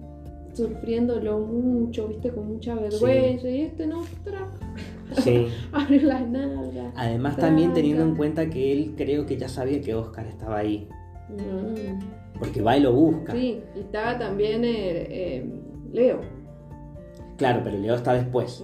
[0.54, 3.50] sufriéndolo mucho, viste, con mucha vergüenza.
[3.50, 4.02] Y este no,
[5.22, 5.48] sí.
[5.72, 6.94] abre las nalgas.
[6.96, 10.88] Además también teniendo en cuenta que él creo que ya sabía que Oscar estaba ahí,
[11.28, 13.34] Mm, porque va y lo busca.
[13.34, 15.46] Sí, y estaba también eh, eh,
[15.92, 16.20] Leo,
[17.38, 18.64] Claro, pero Leo está después.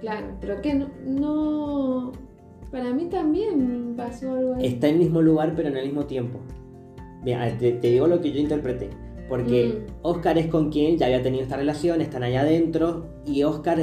[0.00, 2.12] claro, pero que no, no,
[2.70, 4.66] para mí también pasó algo ahí.
[4.66, 6.40] Está en el mismo lugar pero en el mismo tiempo.
[7.22, 8.90] Mira, te, te digo lo que yo interpreté.
[9.28, 9.92] Porque Mm.
[10.02, 13.78] Oscar es con quien ya había tenido esta relación, están allá adentro y Oscar,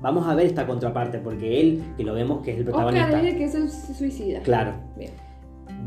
[0.00, 3.22] vamos a ver esta contraparte, porque él, que lo vemos que es el Oscar protagonista.
[3.22, 4.40] es el que se suicida.
[4.42, 5.10] Claro, Bien.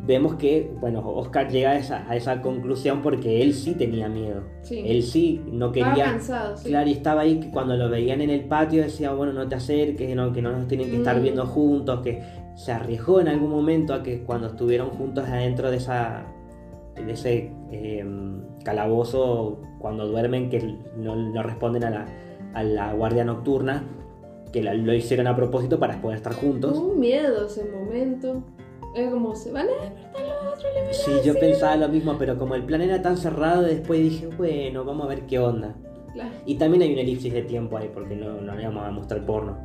[0.05, 4.41] Vemos que, bueno, Oscar llega a esa, a esa conclusión porque él sí tenía miedo.
[4.63, 4.81] Sí.
[4.85, 6.05] Él sí no Estaba quería...
[6.11, 6.69] cansado, sí.
[6.69, 9.55] Claro, y estaba ahí que cuando lo veían en el patio decía, bueno, no te
[9.55, 11.21] acerques, no, que no nos tienen que estar Mm.
[11.23, 12.21] viendo juntos, que
[12.55, 16.25] se arriesgó en algún momento a que cuando estuvieron juntos adentro de esa
[16.95, 18.03] de ese eh,
[18.65, 22.05] calabozo, cuando duermen, que no, no responden a la,
[22.53, 23.83] a la guardia nocturna,
[24.51, 26.73] que la- lo hicieron a propósito para poder estar juntos.
[26.73, 28.43] Tuvo un miedo ese momento.
[28.95, 32.37] Era como, se van a despertar los otros, le Sí, yo pensaba lo mismo, pero
[32.37, 35.75] como el plan era tan cerrado, después dije, bueno, vamos a ver qué onda.
[36.13, 36.31] Claro.
[36.45, 39.25] Y también hay una elipsis de tiempo ahí, porque no, no le vamos a mostrar
[39.25, 39.57] porno.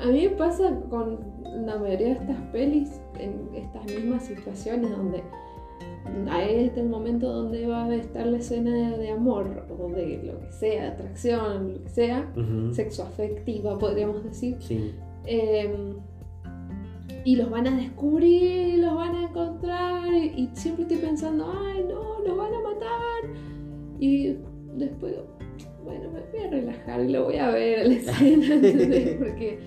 [0.00, 5.22] A mí me pasa con la mayoría de estas pelis, en estas mismas situaciones donde
[6.30, 10.52] hay este momento donde va a estar la escena de, amor o de lo que
[10.52, 12.72] sea, atracción, lo que sea, Ujú.
[12.74, 14.56] sexo afectiva podríamos decir.
[14.60, 14.94] Sí.
[15.26, 15.94] Eh,
[17.24, 21.52] y los van a descubrir, y los van a encontrar, y, y siempre estoy pensando,
[21.52, 23.30] ay no, los van a matar.
[23.98, 24.36] Y
[24.76, 25.14] después,
[25.84, 29.16] bueno, me voy a relajar y lo voy a ver la escena, ¿entendés?
[29.18, 29.58] Porque,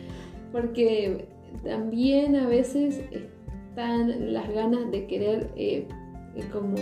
[0.51, 1.27] porque
[1.63, 5.87] también a veces están las ganas de querer, eh,
[6.35, 6.75] eh, como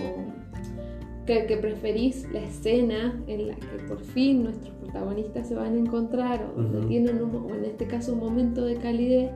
[1.26, 5.80] que, que preferís la escena en la que por fin nuestros protagonistas se van a
[5.80, 9.32] encontrar, o donde tienen, un, o en este caso, un momento de calidez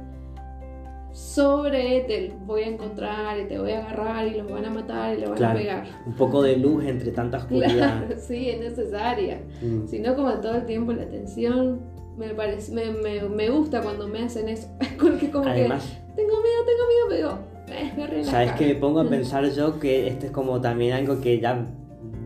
[1.16, 5.18] sobre te voy a encontrar y te voy a agarrar y los van a matar
[5.18, 5.54] y los van Claro.
[5.58, 5.88] a pegar.
[6.06, 7.70] Un poco de luz entre tanta oscuridad.
[8.08, 9.40] Claro, sí, es necesaria.
[9.62, 9.88] Mm.
[9.88, 11.80] Si no, como todo el tiempo la tensión,
[12.18, 14.68] me, parece, me, me, me gusta cuando me hacen eso.
[15.02, 18.32] Porque como Además, que tengo miedo, tengo miedo, pero eh, me relaja.
[18.32, 21.66] ¿sabes que me pongo a pensar yo que esto es como también algo que ya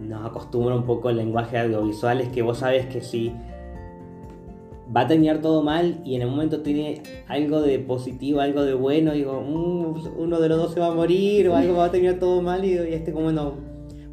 [0.01, 2.21] nos acostumbra un poco el lenguaje audiovisual?
[2.21, 3.33] Es que vos sabes que si
[4.95, 8.73] va a terminar todo mal y en el momento tiene algo de positivo, algo de
[8.73, 11.91] bueno, digo, "Mm, uno de los dos se va a morir o algo va a
[11.91, 13.53] terminar todo mal y, y este como no.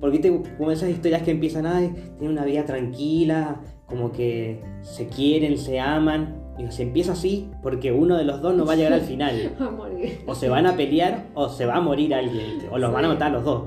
[0.00, 5.06] Porque te, como esas historias que empiezan, ay, tienen una vida tranquila, como que se
[5.08, 6.42] quieren, se aman.
[6.58, 9.34] Digo, se empieza así porque uno de los dos no va a llegar al final.
[9.60, 10.18] Va a morir.
[10.26, 13.08] O se van a pelear o se va a morir alguien, o los van a
[13.08, 13.14] Sí.
[13.14, 13.64] matar los dos.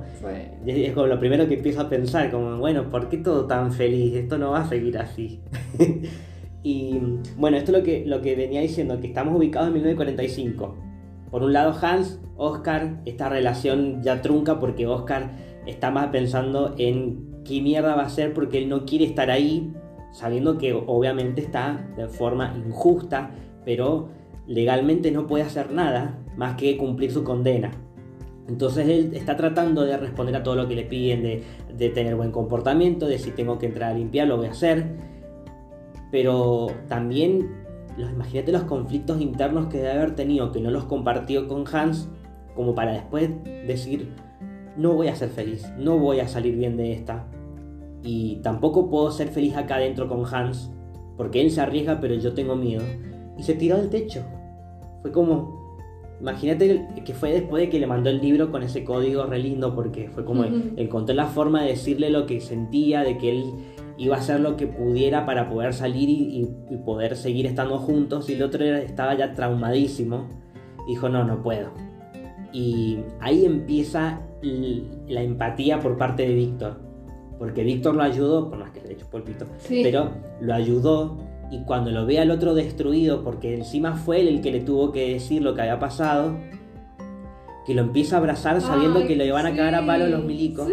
[0.66, 3.46] Y Es es como lo primero que empiezo a pensar, como, bueno, ¿por qué todo
[3.46, 4.16] tan feliz?
[4.16, 5.40] Esto no va a seguir así.
[6.64, 7.00] y
[7.38, 10.76] bueno, esto es lo que, lo que venía diciendo, que estamos ubicados en 1945.
[11.32, 15.32] Por un lado Hans, Oscar, esta relación ya trunca porque Oscar
[15.66, 19.72] está más pensando en qué mierda va a hacer porque él no quiere estar ahí,
[20.12, 23.32] sabiendo que obviamente está de forma injusta,
[23.64, 24.10] pero
[24.48, 27.72] legalmente no puede hacer nada más que cumplir su condena.
[28.48, 31.44] Entonces él está tratando de responder a todo lo que le piden, de,
[31.78, 34.88] de tener buen comportamiento, de si tengo que entrar a limpiar, lo voy a hacer.
[36.12, 37.50] Pero también,
[37.98, 42.10] los, imagínate los conflictos internos que debe haber tenido, que no los compartió con Hans,
[42.56, 43.30] como para después
[43.68, 44.14] decir,
[44.76, 47.28] no voy a ser feliz, no voy a salir bien de esta.
[48.04, 50.72] Y tampoco puedo ser feliz acá adentro con Hans,
[51.18, 52.84] porque él se arriesga, pero yo tengo miedo.
[53.38, 54.24] Y se tiró del techo.
[55.02, 55.60] Fue como,
[56.22, 59.74] Imagínate que fue después de que le mandó el libro con ese código re lindo,
[59.74, 63.54] porque fue como encontró la forma de decirle lo que sentía, de que él
[64.00, 66.48] iba a hacer lo que pudiera para poder salir y,
[66.86, 70.28] poder seguir estando juntos, y el otro estaba ya traumadísimo.
[70.88, 71.72] Dijo, no, no puedo.
[72.54, 76.80] Y ahí empieza la empatía por parte de Víctor,
[77.38, 81.18] porque Víctor lo ayudó, por más que le hecho por Víctor, pero lo ayudó
[81.52, 84.92] y cuando lo ve al otro destruido, porque encima fue él el que le tuvo
[84.92, 86.38] que decir lo que había pasado,
[87.66, 90.70] que lo empieza a abrazar sabiendo que le van a cagar a palo los milicos.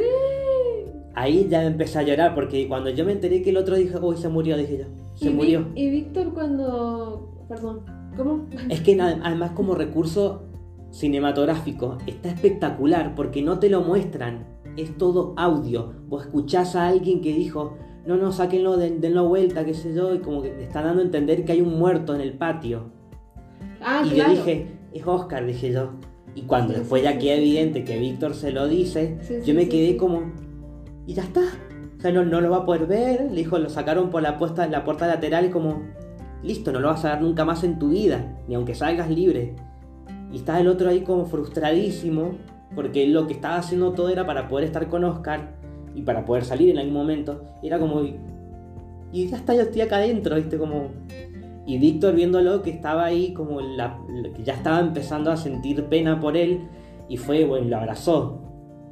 [1.17, 4.19] Ahí ya empecé a llorar, porque cuando yo me enteré que el otro dijo, uy,
[4.19, 5.67] se murió, dije yo, se murió.
[5.75, 7.47] y Víctor cuando...
[7.49, 7.81] Perdón,
[8.17, 8.47] ¿cómo?
[8.69, 10.43] Es que además como recurso
[10.91, 15.95] cinematográfico está espectacular, porque no te lo muestran, es todo audio.
[16.07, 20.15] Vos escuchás a alguien que dijo, no, no, sáquenlo, den, denlo vuelta, qué sé yo,
[20.15, 22.91] y como que está dando a entender que hay un muerto en el patio.
[23.81, 25.93] Ah, y yo dije, es Oscar, dije yo.
[26.35, 30.33] Y cuando después ya queda evidente que Víctor se lo dice, yo me quedé como,
[31.07, 31.43] y ya está.
[31.99, 33.31] O sea, no, no lo va a poder ver.
[33.31, 34.39] Le dijo, lo sacaron por la,
[34.71, 35.83] la puerta lateral y como,
[36.43, 39.55] listo, no lo vas a ver nunca más en tu vida, ni aunque salgas libre.
[40.33, 42.33] Y está el otro ahí como frustradísimo,
[42.75, 45.55] porque lo que estaba haciendo todo era para poder estar con Oscar
[45.95, 48.03] y para poder salir en algún momento, era como,
[49.13, 50.59] y ya está, yo estoy acá adentro, ¿viste?
[50.59, 50.91] Como...
[51.65, 53.59] Y Víctor viéndolo que estaba ahí como
[54.45, 56.69] ya estaba empezando a sentir pena por él
[57.09, 58.41] y fue, bueno, lo abrazó.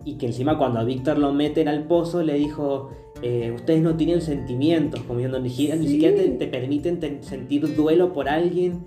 [0.04, 2.90] Y que encima cuando a Víctor lo meten al pozo le dijo,
[3.22, 8.28] eh, ustedes no tienen sentimientos, como ni, ni siquiera te, te permiten sentir duelo por
[8.28, 8.84] alguien,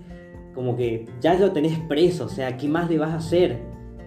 [0.54, 3.58] como que ya lo tenés preso, o sea, ¿qué más le vas a hacer?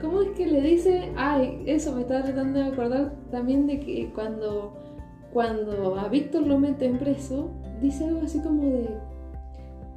[0.02, 1.12] ¿Cómo es que le dice?
[1.15, 4.74] Ay, eso me estaba tratando de acordar también de que cuando,
[5.32, 8.89] cuando a Víctor lo meten preso, dice algo así como de.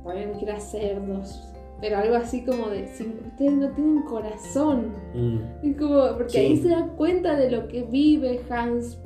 [0.02, 1.53] Bueno, no quiero cerdos.
[1.80, 2.88] Pero algo así como de.
[2.88, 4.92] Si ustedes no tienen corazón.
[5.14, 5.72] Mm.
[5.78, 8.98] como, porque ahí se da cuenta de lo que vive Hans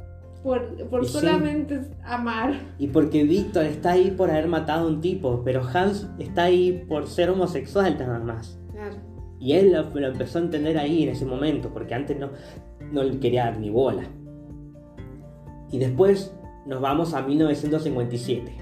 [0.43, 2.55] por, por solamente amar.
[2.79, 6.85] Y porque Víctor está ahí por haber matado a un tipo, pero Hans está ahí
[6.89, 8.59] por ser homosexual nada más.
[8.73, 8.97] Claro.
[9.41, 12.31] Y él lo, empezó a entender ahí en ese momento, porque antes no,
[12.93, 14.05] no le quería dar ni bola.
[15.71, 16.35] Y después
[16.67, 18.53] nos vamos a 1957,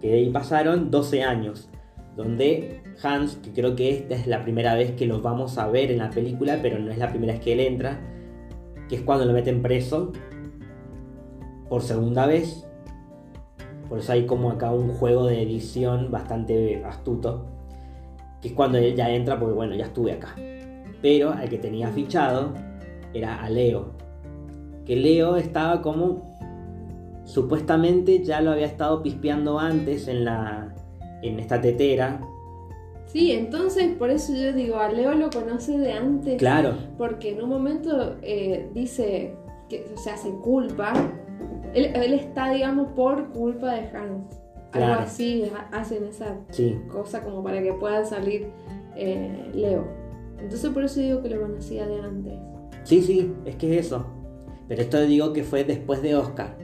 [0.00, 1.68] que de ahí pasaron 12 años,
[2.16, 5.90] donde Hans, que creo que esta es la primera vez que lo vamos a ver
[5.90, 8.00] en la película, pero no es la primera vez que él entra,
[8.88, 10.12] que es cuando lo meten preso
[11.68, 12.66] por segunda vez.
[13.88, 17.54] Por eso hay como acá un juego de edición bastante astuto
[18.44, 20.34] que es cuando él ya entra porque bueno, ya estuve acá.
[21.00, 22.52] Pero al que tenía fichado
[23.14, 23.92] era a Leo.
[24.84, 26.36] Que Leo estaba como
[27.24, 30.74] supuestamente ya lo había estado pispeando antes en la
[31.22, 32.20] en esta tetera.
[33.06, 36.38] Sí, entonces por eso yo digo, a Leo lo conoce de antes.
[36.38, 36.74] Claro.
[36.98, 39.34] Porque en un momento eh, dice
[39.68, 40.92] que, o sea, se culpa.
[41.74, 44.44] Él, él, está, digamos, por culpa de Hans
[44.82, 46.38] algo así, hacen esa
[46.90, 48.48] cosa como para que pueda salir
[48.96, 49.86] eh, Leo.
[50.40, 52.34] Entonces por eso digo que lo conocía de antes.
[52.84, 54.06] Sí, sí, es que es eso.
[54.68, 56.56] Pero esto digo que fue después de Oscar.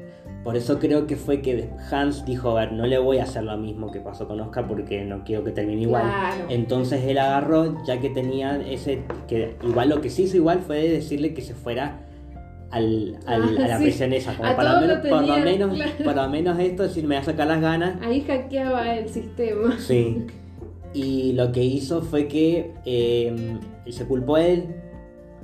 [0.44, 3.44] Por eso creo que fue que Hans dijo, a ver, no le voy a hacer
[3.44, 6.04] lo mismo que pasó con Oscar porque no quiero que termine igual.
[6.48, 10.88] Entonces él agarró, ya que tenía ese, que igual lo que sí hizo igual fue
[10.88, 12.06] decirle que se fuera
[12.70, 17.02] al, a la prisión esa, como para, menos, por, lo menos, para menos esto, si
[17.02, 18.00] me va a sacar las ganas.
[18.00, 19.78] Ahí hackeaba el sistema.
[19.78, 20.26] Sí.
[20.94, 23.58] Y lo que hizo fue que eh,
[23.88, 24.74] se culpó a él,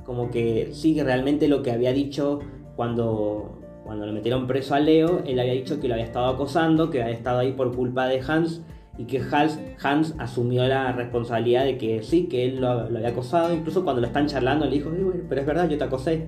[0.05, 2.39] como que sí, realmente lo que había dicho
[2.75, 3.56] cuando,
[3.87, 7.01] cuando lo metieron preso a Leo, él había dicho que lo había estado acosando, que
[7.01, 8.61] había estado ahí por culpa de Hans
[8.97, 13.53] y que Hans, Hans asumió la responsabilidad de que sí, que él lo, había acosado,
[13.53, 14.91] incluso cuando lo están charlando le dijo,
[15.29, 16.27] pero es verdad, yo te acosé.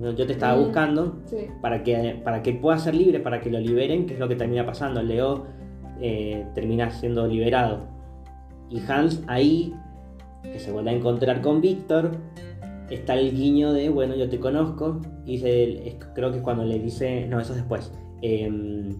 [0.00, 1.22] Yo te estaba buscando
[1.60, 4.36] para, que, para que pueda ser libre, para que lo liberen, que es lo que
[4.36, 5.02] termina pasando.
[5.02, 5.46] Leo
[6.00, 7.86] eh, termina siendo liberado.
[8.70, 9.74] Y Hans ahí,
[10.42, 12.12] que se vuelve a encontrar con Víctor,
[12.90, 15.00] está el guiño de, bueno, yo te conozco.
[15.24, 15.40] Y
[16.14, 17.92] creo que cuando le dice, no, eso es después.
[18.22, 18.96] Em,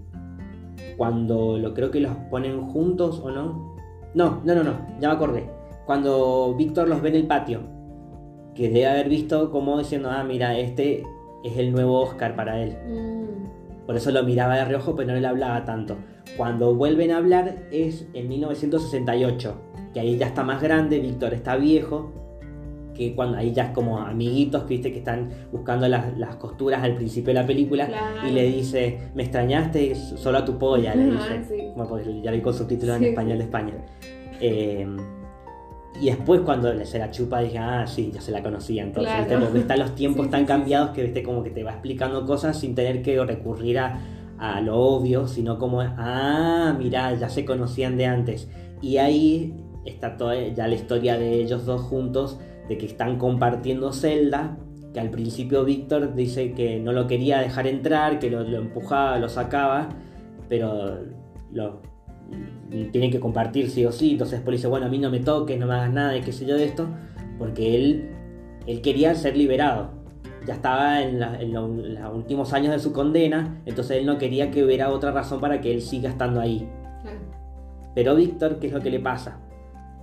[0.96, 3.76] cuando lo creo que los ponen juntos o no.
[4.14, 5.50] No, no, no, no, ya me acordé.
[5.86, 7.60] Cuando Víctor los ve en el patio
[8.54, 11.04] que debe haber visto como diciendo, ah, mira, este
[11.44, 12.76] es el nuevo Oscar para él.
[12.86, 15.96] Mm, Por eso lo miraba de reojo, pero no le hablaba tanto.
[16.36, 19.54] Cuando vuelven a hablar es en 1968,
[19.94, 22.12] que ahí ya está más grande, Víctor está viejo,
[22.98, 26.82] que cuando ahí ya es como amiguitos que viste que están buscando las, las costuras
[26.82, 28.28] al principio de la película Claro.
[28.28, 31.44] y le dice, me extrañaste solo a tu polla, le dice.
[31.48, 31.62] sí.
[31.74, 33.74] Bueno, porque ya vi con subtítulos Sí, en español de España.
[34.40, 34.86] Eh,
[36.00, 39.12] y después cuando le- se la chupa dije, ah, sí, ya se la conocía entonces,
[39.12, 39.28] Claro.
[39.28, 39.44] ¿viste?
[39.44, 42.58] porque están los tiempos Sí, tan cambiados que viste como que te va explicando cosas
[42.58, 44.00] sin tener que recurrir a,
[44.38, 48.48] a lo obvio, sino como, ah, mirá, ya se conocían de antes.
[48.80, 52.38] Y ahí está toda ya la historia de ellos dos juntos,
[52.68, 54.58] de que están compartiendo celda,
[54.92, 59.18] que al principio Víctor dice que no lo quería dejar entrar, que lo, lo empujaba,
[59.18, 59.88] lo sacaba,
[60.48, 60.98] pero
[61.52, 61.80] lo
[62.92, 65.20] tiene que compartir sí o sí, entonces después le dice, bueno, a mí no me
[65.20, 66.86] toques, no me hagas nada y qué sé yo de esto,
[67.38, 68.10] porque él,
[68.66, 69.96] él quería ser liberado.
[70.46, 74.06] Ya estaba en, la- en lo- en los últimos años de su condena, entonces él
[74.06, 76.68] no quería que hubiera otra razón para que él siga estando ahí.
[77.02, 77.18] claro.
[77.94, 79.40] Pero Víctor, ¿qué es lo que le pasa?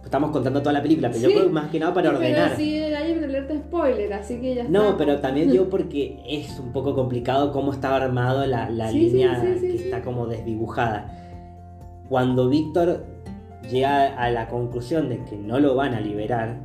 [0.05, 2.51] Estamos contando toda la película, pero yo creo que más que nada para ordenar.
[2.51, 4.71] Pero sí, hay una alerta spoiler, así que ya está.
[4.71, 8.99] No, pero también digo porque es un poco complicado cómo estaba armado la, la Sí,
[9.09, 11.11] línea que está como desdibujada.
[12.07, 13.03] Cuando Víctor
[13.69, 16.59] llega a la conclusión de que no lo van a liberar,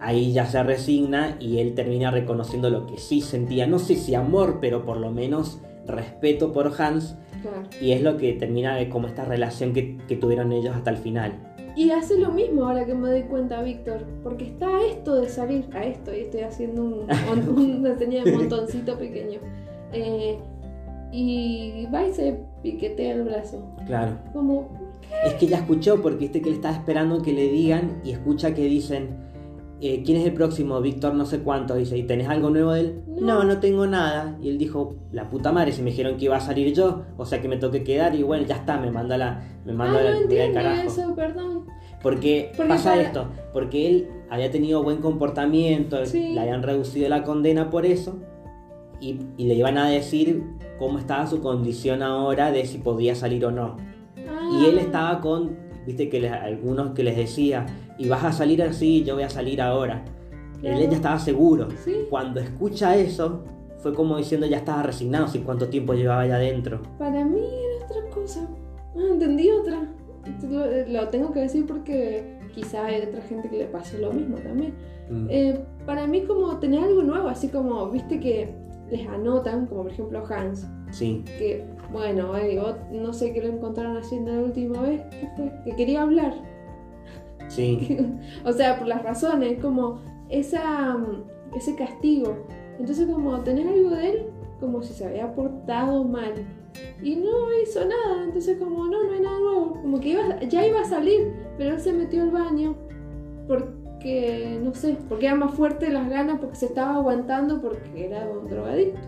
[0.00, 4.16] ahí ya se resigna y él termina reconociendo lo que sí sentía, no sé si
[4.16, 7.62] amor, pero por lo menos respeto por Hans, Claro.
[7.80, 11.49] y es lo que termina como esta relación que, que tuvieron ellos hasta el final.
[11.76, 15.66] Y hace lo mismo ahora que me doy cuenta, Víctor, porque está esto de salir,
[15.72, 19.38] a esto, y estoy haciendo un, mon- una señal de montoncito pequeño.
[19.92, 20.38] Eh,
[21.12, 23.62] y va y se piquetea el brazo.
[23.86, 24.16] Claro.
[24.32, 24.68] Como,
[25.26, 28.54] Es que ya escuchó, porque viste que él estaba esperando que le digan y escucha
[28.54, 29.08] que dicen,
[29.80, 30.80] eh, ¿quién es el próximo?
[30.80, 31.74] Víctor no sé cuánto.
[31.74, 33.00] Dice, ¿y tenés algo nuevo de él?
[33.08, 33.20] No.
[33.38, 34.36] No, no tengo nada.
[34.42, 37.24] Y él dijo, la puta madre, si me dijeron que iba a salir yo, o
[37.24, 39.42] sea que me toque quedar y bueno, ya está, me manda la...
[39.64, 40.82] Me ah, manda la no entiendo carajo.
[40.88, 41.66] eso, perdón.
[42.02, 46.30] Porque, Porque pasa para- esto, porque él había tenido buen comportamiento, Sí.
[46.32, 48.18] le habían reducido la condena por eso,
[49.00, 50.42] y, y le iban a decir
[50.78, 53.76] cómo estaba su condición ahora de si podía salir o no.
[54.16, 55.56] Y él Ah, estaba con,
[55.90, 57.66] viste que les- algunos que les decía,
[57.98, 60.04] y vas a salir así, yo voy a salir ahora.
[60.60, 60.78] Claro.
[60.78, 61.68] Él ya estaba seguro.
[61.84, 62.06] Sí.
[62.08, 63.44] Cuando escucha eso,
[63.78, 66.80] fue como diciendo ya estaba resignado, sin cuánto tiempo llevaba allá adentro.
[66.98, 68.48] Para mí era otra cosa.
[68.94, 69.88] Ah, entendí otra.
[70.48, 70.66] Lo,
[71.00, 74.74] lo tengo que decir porque quizá hay otra gente que le pasó lo mismo también.
[75.10, 75.26] Mm.
[75.30, 78.54] Eh, para mí como tener algo nuevo, así como, viste que
[78.90, 82.60] les anotan, como por ejemplo Hans, Sí, que, bueno, eh,
[82.92, 85.52] no sé qué lo encontraron haciendo la última vez, ¿qué fue?
[85.64, 86.34] Que quería hablar.
[87.48, 87.98] sí,
[88.44, 92.46] o sea, por las razones, como esa, mm, ese castigo.
[92.78, 94.26] Entonces como tener algo de él,
[94.58, 96.34] como si se había portado mal.
[97.02, 99.72] Y no hizo nada, entonces como no, no hay nada nuevo.
[99.82, 102.76] Como que iba, ya iba a salir, pero él se metió al baño
[103.48, 108.28] porque, no sé, porque era más fuerte las ganas, porque se estaba aguantando porque era
[108.30, 109.00] un drogadicto.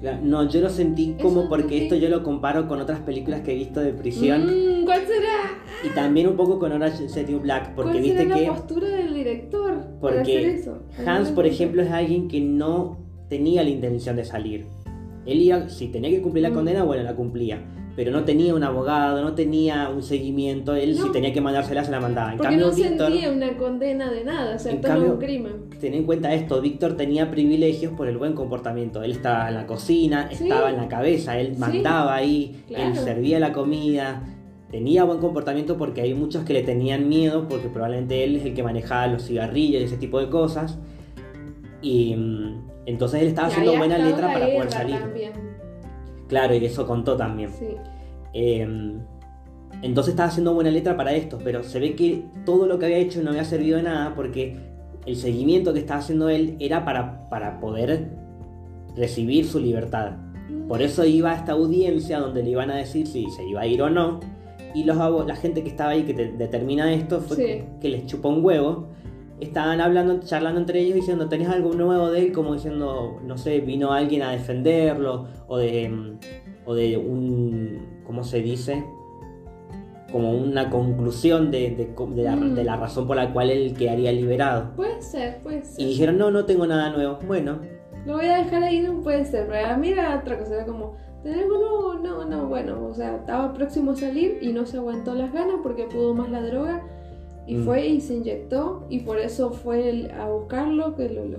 [0.00, 3.52] Claro, No, yo lo sentí como porque esto yo lo comparo con otras películas que
[3.52, 5.58] he visto de prisión Mm, ¿Cuál será?
[5.84, 8.42] y también un poco con Orange is the New Black, porque ¿Cuál viste será que
[8.46, 10.78] la postura del director para hacer Porque eso?
[11.06, 14.66] Hans, por ejemplo, es alguien que no tenía la intención de salir.
[15.26, 16.54] Él iba, si tenía que cumplir la Mm.
[16.54, 17.62] condena, bueno, la cumplía.
[17.96, 20.74] Pero no tenía un abogado, no tenía un seguimiento.
[20.74, 22.32] Él si tenía que mandársela, se la mandaba.
[22.32, 25.12] En Porque cambio, no Víctor, sentía una condena de nada, o sea, En todo cambio-
[25.12, 25.52] un crimen.
[25.80, 29.02] ten en cuenta esto, Víctor tenía privilegios por el buen comportamiento.
[29.04, 30.42] Él estaba en la cocina, Sí.
[30.42, 31.60] estaba en la cabeza, él Sí.
[31.60, 34.24] mandaba ahí, él servía la comida.
[34.72, 38.54] Tenía buen comportamiento porque hay muchos que le tenían miedo porque probablemente él es el
[38.54, 40.78] que manejaba los cigarrillos y ese tipo de cosas.
[41.80, 44.98] Y mm, entonces él estaba Y haciendo buena letra para poder salir.
[44.98, 45.53] También.
[46.34, 47.50] Claro, y eso contó también.
[47.50, 47.66] Sí.
[48.32, 48.66] Eh,
[49.82, 52.98] entonces estaba haciendo buena letra para esto, pero se ve que todo lo que había
[52.98, 54.56] hecho no había servido de nada porque
[55.06, 58.08] el seguimiento que estaba haciendo él era para, para poder
[58.96, 60.12] recibir su libertad.
[60.68, 63.66] Por eso iba a esta audiencia donde le iban a decir si se iba a
[63.66, 64.20] ir o no.
[64.74, 67.64] Y los, la gente que estaba ahí que te- determina esto fue Sí.
[67.80, 68.88] que les chupó un huevo.
[69.44, 72.32] Estaban hablando, charlando entre ellos diciendo, ¿tenés algo nuevo de él?
[72.32, 76.18] Como diciendo, no sé, vino alguien a defenderlo o de, mm,
[76.66, 78.84] o de un, ¿cómo se dice?
[80.10, 82.54] Como una conclusión de, de de la, Mm.
[82.54, 84.74] de la razón por la cual él quedaría liberado.
[84.76, 85.84] Puede ser, puede ser.
[85.84, 87.18] Y dijeron, no, no tengo nada nuevo.
[87.26, 87.58] Bueno,
[88.06, 89.46] Lo voy a dejar ahí, no puede ser.
[89.48, 91.94] Pero a mí era otra cosa, era como, ¿tenés algo nuevo?
[91.94, 95.56] No, no, bueno, o sea, estaba próximo a salir y no se aguantó las ganas
[95.62, 96.82] porque pudo más la droga.
[97.46, 97.64] Y Mm.
[97.64, 101.38] fue y se inyectó y por eso fue a buscarlo, que lo, lo,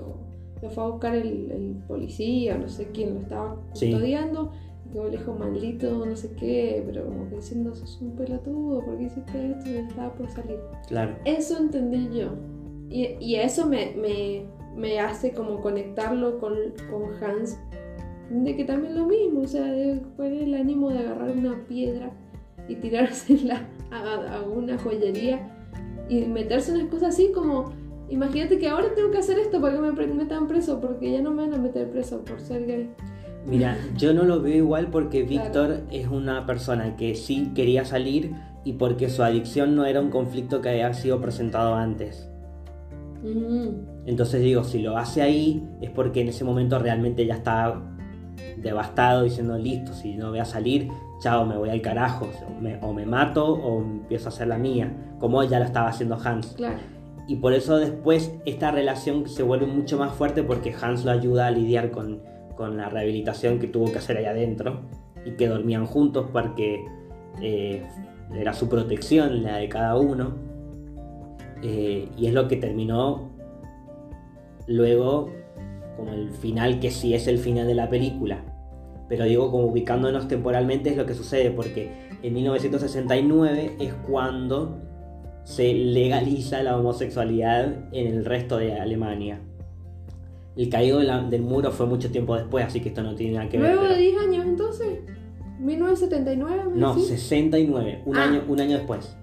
[0.62, 3.90] lo fue a buscar el, el policía, no sé quién lo estaba Sí.
[3.92, 4.52] custodiando.
[4.88, 8.86] Y que le dijo, maldito, no sé qué, pero como que diciendo, sos un pelotudo,
[8.86, 9.70] ¿por qué hiciste esto?
[9.70, 10.58] Y estaba por salir.
[10.88, 11.16] Claro.
[11.26, 12.30] Eso entendí yo.
[12.90, 14.46] Y, y eso me, me,
[14.78, 16.54] me hace como conectarlo con,
[16.92, 17.58] con Hans.
[18.30, 22.12] De que también lo mismo, o sea, de cuál el ánimo de agarrar una piedra
[22.68, 25.65] y tirársela a, a una joyería
[26.10, 27.72] y meterse en unas cosas así como,
[28.10, 31.32] imagínate que ahora tengo que hacer esto para que me metan preso, porque ya no
[31.32, 32.90] me van a meter preso por ser gay.
[33.48, 35.44] Mira, yo no lo veo igual porque Claro.
[35.44, 38.32] Víctor es una persona que sí quería salir
[38.64, 42.28] y porque su adicción no era un conflicto que había sido presentado antes.
[43.24, 47.95] Mm, Entonces digo, si lo hace ahí es porque en ese momento realmente ya estaba
[48.58, 52.78] devastado diciendo, listo, si no voy a salir, chao, me voy al carajo, o me,
[52.82, 56.54] o me mato o empiezo a hacer la mía, como ya lo estaba haciendo Hans.
[56.56, 56.80] claro.
[57.28, 61.48] Y por eso después esta relación se vuelve mucho más fuerte porque Hans lo ayuda
[61.48, 62.22] a lidiar con,
[62.56, 64.82] con la rehabilitación que tuvo que hacer ahí adentro
[65.26, 66.86] y que dormían juntos porque
[67.42, 67.84] eh,
[68.34, 70.36] era su protección la de cada uno.
[71.64, 73.32] Eh, y es lo que terminó
[74.68, 75.32] luego
[75.98, 78.44] como el final que sí es el final de la película.
[79.08, 81.92] Pero digo, como ubicándonos temporalmente es lo que sucede porque
[82.24, 84.82] en 1969 es cuando
[85.44, 89.42] se legaliza la homosexualidad en el resto de Alemania.
[90.58, 93.34] El caído de la- del muro fue mucho tiempo después, así que esto no tiene
[93.36, 93.68] nada que ver.
[93.76, 94.88] Luego de pero- 10 años entonces,
[95.60, 97.08] 1979, ¿me No, decís?
[97.10, 98.24] 69, un, Ah.
[98.24, 99.16] año, un año después.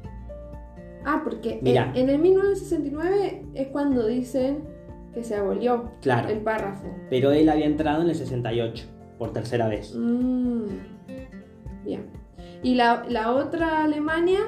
[1.05, 1.93] Ah, porque en- Mira.
[1.97, 4.59] En, el 1969 es cuando dicen
[5.15, 6.29] que se abolió Claro.
[6.29, 6.85] el párrafo.
[7.11, 8.85] Pero él había entrado en el 68,
[9.19, 9.95] por tercera vez.
[9.95, 10.65] Mm,
[11.85, 12.07] bien.
[12.63, 14.39] Y la, la otra Alemania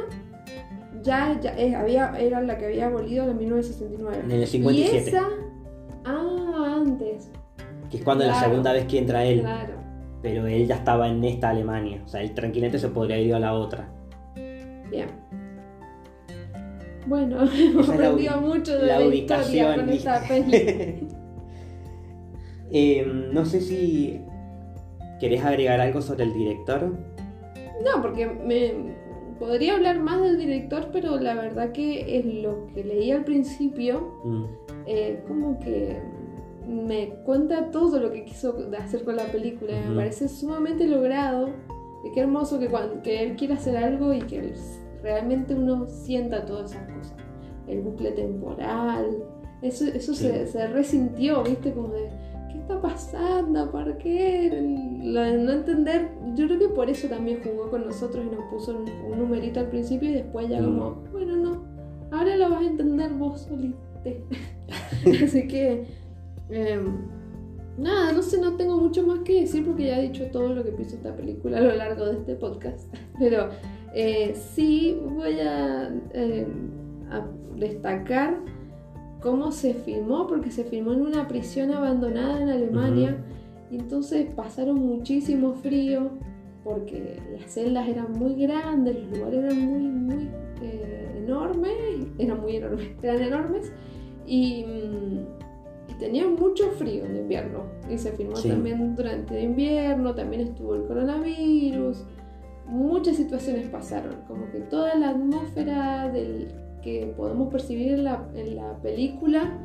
[1.03, 4.23] ya, ya eh, había, era la que había abolido en 1969.
[4.25, 4.95] En el 57.
[4.97, 5.29] Y esa.
[6.05, 7.31] Ah, antes.
[7.91, 8.49] Que es cuando la Claro.
[8.49, 9.41] segunda vez que entra él.
[9.41, 9.75] Claro.
[10.23, 12.01] Pero él ya estaba en esta Alemania.
[12.05, 13.89] O sea, él tranquilamente se podría ir a la otra.
[14.91, 15.09] Bien.
[17.07, 21.09] Bueno, es la mucho de la la, ubicación, historia con esta peli.
[22.77, 24.21] Eh, no sé si
[25.21, 26.93] querés agregar algo sobre el director.
[27.85, 28.75] No, porque me
[29.39, 34.15] podría hablar más del director, pero la verdad que es lo que leí al principio,
[34.25, 34.45] Mm,
[34.87, 36.01] eh, como que
[36.67, 39.75] me cuenta todo lo que quiso hacer con la película.
[39.89, 41.51] Me parece sumamente logrado.
[42.05, 44.53] Y qué hermoso que, cuando, que él quiera hacer algo y que
[45.05, 47.15] realmente uno sienta todas esas cosas.
[47.69, 49.07] El bucle temporal.
[49.63, 50.25] Eso, eso Sí.
[50.25, 51.73] se, se resintió, ¿viste?
[51.73, 52.09] Como de,
[52.51, 53.71] ¿qué está pasando?
[53.71, 54.51] ¿Por qué?
[55.03, 56.11] Lo de no entender.
[56.35, 59.61] Yo creo que por eso también jugó con nosotros y nos puso un, un numerito
[59.61, 61.63] al principio y después ya como, bueno, no.
[62.11, 64.25] Ahora lo vas a entender vos solite.
[65.25, 65.85] Así que,
[66.51, 67.07] em,
[67.79, 70.63] nada, no sé, no tengo mucho más que decir porque ya he dicho todo lo
[70.65, 72.95] que pienso esta película a lo largo de este podcast.
[73.19, 73.49] Pero
[73.95, 76.71] eh, sí voy a, em,
[77.11, 77.27] a
[77.57, 78.39] destacar
[79.21, 83.17] cómo se filmó, porque se filmó en una prisión abandonada en Alemania.
[83.71, 86.11] Y entonces pasaron muchísimo frío
[86.63, 90.29] porque las celdas eran muy grandes, los lugares eran muy, muy
[90.63, 91.73] eh, enormes,
[92.19, 93.73] eran muy enormes, eran enormes
[94.27, 97.65] y, mm, y tenían mucho frío en invierno.
[97.91, 98.49] Y se filmó Sí.
[98.49, 102.05] también durante el invierno, también estuvo el coronavirus,
[102.67, 106.49] muchas situaciones pasaron, como que toda la atmósfera del,
[106.83, 109.59] que podemos percibir en la, en la película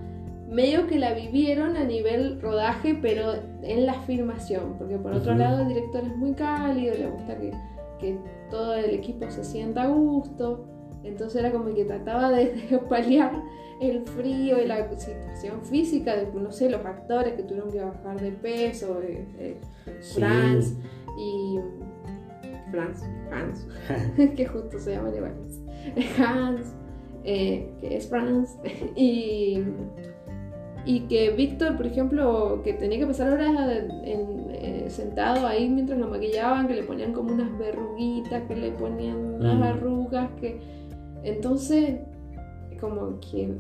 [0.50, 5.62] medio que la vivieron a nivel rodaje, pero en la filmación, porque por otro lado
[5.62, 7.52] el director es muy cálido, le gusta que,
[8.00, 8.18] que
[8.50, 10.66] todo el equipo se sienta a gusto,
[11.04, 13.44] entonces era como que trataba de, de paliar
[13.80, 18.20] el frío y la situación física de, no sé, los actores que tuvieron que bajar
[18.20, 19.58] de peso, eh, eh,
[20.02, 20.20] Sí.
[20.20, 20.76] Franz
[21.18, 21.60] y...
[22.72, 23.68] Franz, Hans,
[24.36, 25.62] que justo se llaman iguales.
[26.20, 26.74] Hans,
[27.24, 28.58] eh, que es Franz,
[28.96, 29.64] y,
[30.86, 35.98] y que Víctor, por ejemplo, que tenía que pasar horas en- eh, sentado ahí mientras
[36.00, 39.64] lo maquillaban, que le ponían como unas verruguitas, que le ponían unas Mm.
[39.64, 40.60] arrugas, que
[41.24, 42.00] entonces
[42.80, 43.54] como que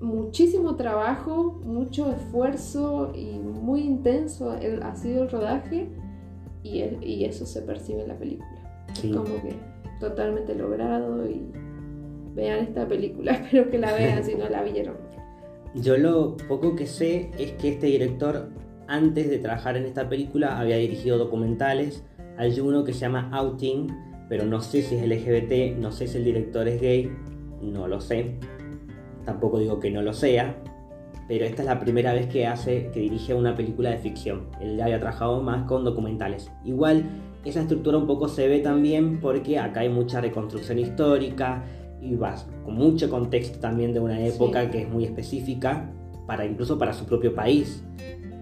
[0.00, 5.88] muchísimo trabajo, mucho esfuerzo y muy intenso el- ha sido el rodaje
[6.72, 8.48] y, el- y eso se percibe en la película
[8.94, 9.10] Sí.
[9.10, 9.54] como que
[10.00, 11.42] totalmente logrado y
[12.34, 14.96] vean esta película, espero que la vean si no la vieron.
[15.74, 18.48] Yo lo poco que sé es que este director,
[18.88, 22.02] antes de trabajar en esta película, había dirigido documentales.
[22.38, 23.88] Hay uno que se llama Outing,
[24.28, 27.10] pero no sé si es LGBT, no sé si el director es gay.
[27.62, 28.36] no lo sé.
[29.24, 30.56] Tampoco digo que no lo sea,
[31.28, 34.46] pero esta es la primera vez que hace, que dirige una película de ficción.
[34.60, 36.50] Él ya había trabajado más con documentales.
[36.64, 37.04] Igual
[37.44, 41.64] esa estructura un poco se ve también porque acá hay mucha reconstrucción histórica
[42.00, 45.90] y vas con mucho contexto también de una época que es muy específica
[46.26, 47.84] para incluso para su propio país.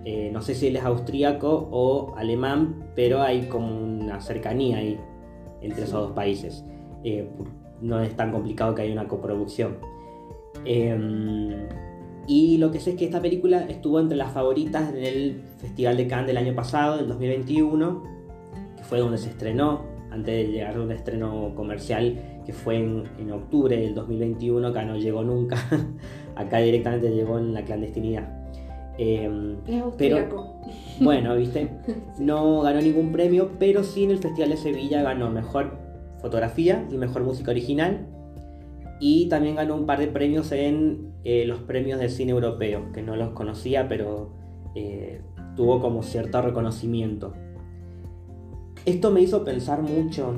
[0.05, 5.01] Eh, no sé si él es austríaco o alemán, pero hay como una cercanía ahí
[5.63, 6.65] entre esos dos países.
[7.05, 7.29] Eh,
[7.81, 9.79] no es tan complicado que haya una coproducción.
[10.65, 11.67] Em,
[12.27, 16.07] y lo que sé es que esta película estuvo entre las favoritas del Festival de
[16.07, 18.03] Cannes del año pasado, del 2021,
[18.77, 22.17] que fue donde se estrenó, antes de llegar a un estreno comercial
[22.47, 25.57] que fue en, octubre del 2021, acá no llegó nunca,
[26.37, 28.29] acá directamente llegó en la clandestinidad.
[28.97, 29.57] Em,
[29.99, 30.61] pero
[31.01, 31.69] bueno, viste,
[32.19, 35.79] no ganó ningún premio, pero sí en el Festival de Sevilla ganó mejor
[36.21, 38.07] fotografía y mejor música original.
[39.01, 43.03] Y también ganó un par de premios en eh, los premios de cine europeo, que
[43.03, 44.31] no los conocía, pero
[44.75, 45.21] eh,
[45.57, 47.33] tuvo como cierto reconocimiento.
[48.85, 50.35] Esto me hizo pensar mucho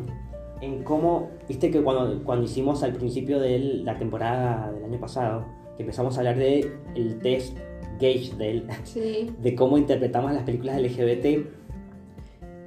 [0.61, 5.45] en cómo, viste que cuando, cuando hicimos al principio de la temporada del año pasado,
[5.77, 7.59] que empezamos a hablar de el test
[8.01, 11.47] Gage de, de cómo interpretamos las películas LGBT,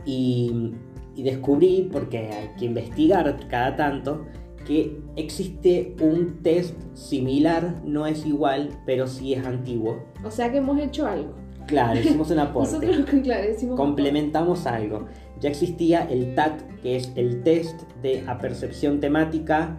[0.06, 0.74] y,
[1.16, 4.26] y descubrí, porque hay que investigar cada tanto,
[4.70, 10.04] que existe un test similar, no es igual, pero sí es antiguo.
[10.24, 11.34] O sea que hemos hecho algo.
[11.66, 12.74] Claro, hicimos un aporte.
[12.86, 15.08] Nosotros, claro, Complementamos algo.
[15.40, 19.76] Ya existía el TAT, que es el test de apercepción temática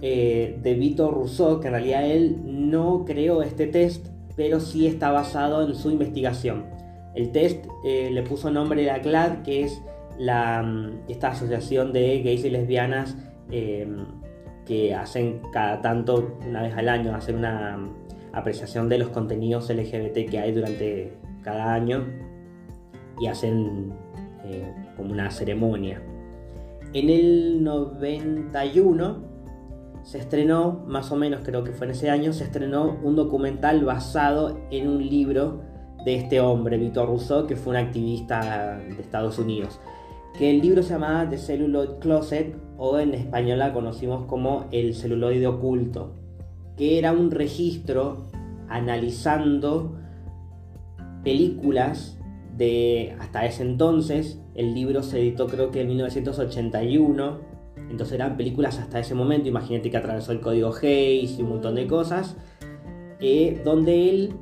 [0.00, 5.10] eh, de Vito Rousseau, que en realidad él no creó este test, pero sí está
[5.10, 6.64] basado en su investigación.
[7.14, 9.82] El test eh, le puso nombre a GLAD, que es
[10.18, 13.14] la, mm, esta asociación de gays y lesbianas
[13.50, 13.86] eh,
[14.66, 17.78] que hacen cada tanto, una vez al año, hacen una
[18.32, 22.06] apreciación de los contenidos LGBT que hay durante cada año
[23.20, 23.92] y hacen
[24.44, 26.00] eh, como una ceremonia.
[26.92, 29.32] En el 91
[30.02, 33.84] se estrenó, más o menos creo que fue en ese año, se estrenó un documental
[33.84, 35.62] basado en un libro
[36.04, 39.78] de este hombre, Victor Rousseau, que fue un activista de Estados Unidos
[40.38, 44.94] que el libro se llamaba The Celluloid Closet o en español la conocimos como El
[44.94, 46.14] celuloide oculto,
[46.76, 48.26] que era un registro
[48.68, 49.96] analizando
[51.22, 52.18] películas
[52.56, 54.40] de hasta ese entonces.
[54.54, 57.38] El libro se editó creo que en 1981,
[57.90, 61.74] entonces eran películas hasta ese momento, imagínate que atravesó el código Hayes y un montón
[61.74, 62.36] de cosas,
[63.20, 64.34] eh, donde él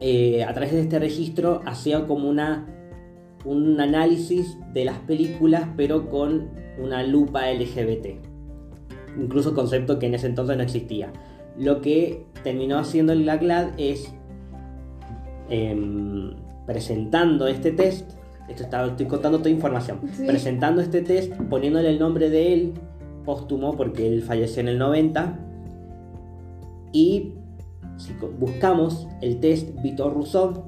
[0.00, 2.77] eh, a través de este registro hacía como una
[3.44, 8.06] un análisis de las películas pero con una lupa LGBT.
[9.18, 11.12] Incluso concepto que en ese entonces no existía.
[11.56, 14.12] Lo que terminó haciendo el GLAD es
[15.50, 16.34] em,
[16.66, 18.12] presentando este test,
[18.48, 22.74] esto está, estoy contando toda información, presentando este test, poniéndole el nombre de él,
[23.24, 25.38] póstumo, porque él falleció en el 90,
[26.92, 27.34] y
[27.96, 30.64] si buscamos el test Vitor Rousseau,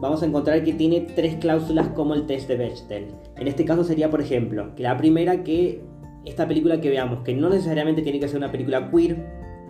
[0.00, 3.06] vamos a encontrar que tiene tres cláusulas como el test de Bechdel.
[3.36, 5.82] En este caso sería, por ejemplo, que la primera que
[6.24, 9.16] esta película que veamos, que no necesariamente tiene que ser una película queer,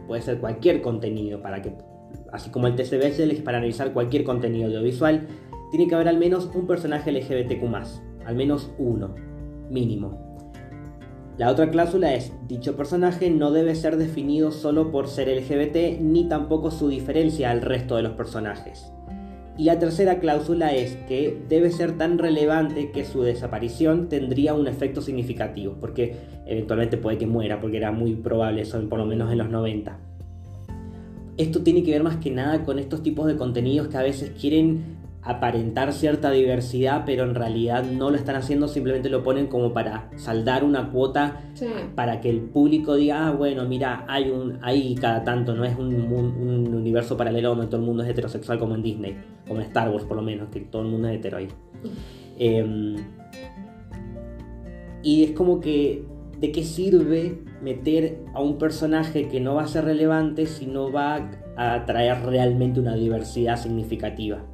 [0.07, 1.73] puede ser cualquier contenido, para que,
[2.33, 5.27] así como el test de Bechdel es para analizar cualquier contenido audiovisual,
[5.71, 7.65] tiene que haber al menos un personaje LGBTQ+,
[8.25, 9.15] al menos uno,
[9.71, 10.25] mínimo.
[11.37, 16.29] La otra cláusula es, dicho personaje no debe ser definido solo por ser LGBT ni
[16.29, 18.94] tampoco su diferencia al resto de los personajes.
[19.57, 24.67] Y la tercera cláusula es que debe ser tan relevante que su desaparición tendría un
[24.67, 29.31] efecto significativo, porque eventualmente puede que muera, porque era muy probable eso, por lo menos
[29.31, 29.97] en los 90.
[31.37, 34.33] Esto tiene que ver más que nada con estos tipos de contenidos que a veces
[34.41, 39.73] quieren aparentar cierta diversidad, pero en realidad no lo están haciendo, simplemente lo ponen como
[39.73, 41.41] para saldar una cuota
[41.95, 45.77] para que el público diga, ah, bueno, mira, hay un, hay cada tanto, no es
[45.77, 45.95] un,
[46.75, 49.17] universo paralelo donde todo el mundo es heterosexual como en Disney,
[49.49, 51.49] como en Star Wars por lo menos, que todo el mundo es hetero ahí.
[52.39, 52.97] Em,
[55.03, 56.05] y es como que,
[56.39, 60.93] ¿de qué sirve meter a un personaje que no va a ser relevante si no
[60.93, 64.45] va a traer realmente una diversidad significativa?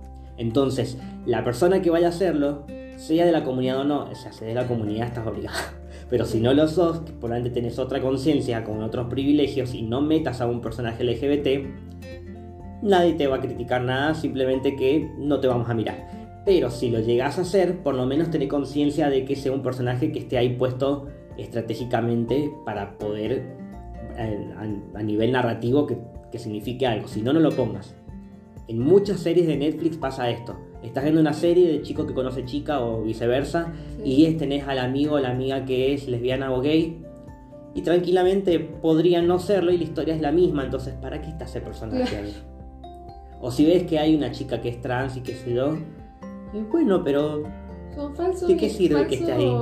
[0.40, 2.64] Entonces, la persona que vaya a hacerlo,
[2.96, 5.58] sea de la comunidad o no, o sea, sea de la comunidad estás obligado.
[6.10, 10.00] Pero si no lo sos, que probablemente tenés otra conciencia con otros privilegios y no
[10.00, 11.66] metas a un personaje LGBT,
[12.82, 16.08] nadie te va a criticar nada, simplemente que no te vamos a mirar.
[16.46, 19.62] Pero si lo llegas a hacer, por lo menos tener conciencia de que sea un
[19.62, 23.56] personaje que esté ahí puesto estratégicamente para poder
[24.16, 25.98] eh, a, a nivel narrativo que,
[26.32, 27.08] que signifique algo.
[27.08, 27.94] Si no, no lo pongas.
[28.70, 30.54] En muchas series de Netflix pasa esto.
[30.84, 33.72] Estás viendo una serie de chico que conoce chica o viceversa
[34.04, 34.26] Sí.
[34.28, 37.02] y tenés al amigo o la amiga que es lesbiana o gay
[37.74, 41.46] y tranquilamente podría no serlo y la historia es la misma, entonces ¿para qué está
[41.46, 42.36] ese personaje ahí?
[43.40, 45.74] O si ves que hay una chica que es trans y qué sé yo,
[46.54, 47.42] y bueno, pero
[47.96, 48.46] Son falsos.
[48.48, 49.52] ¿De qué sirve que esté ahí?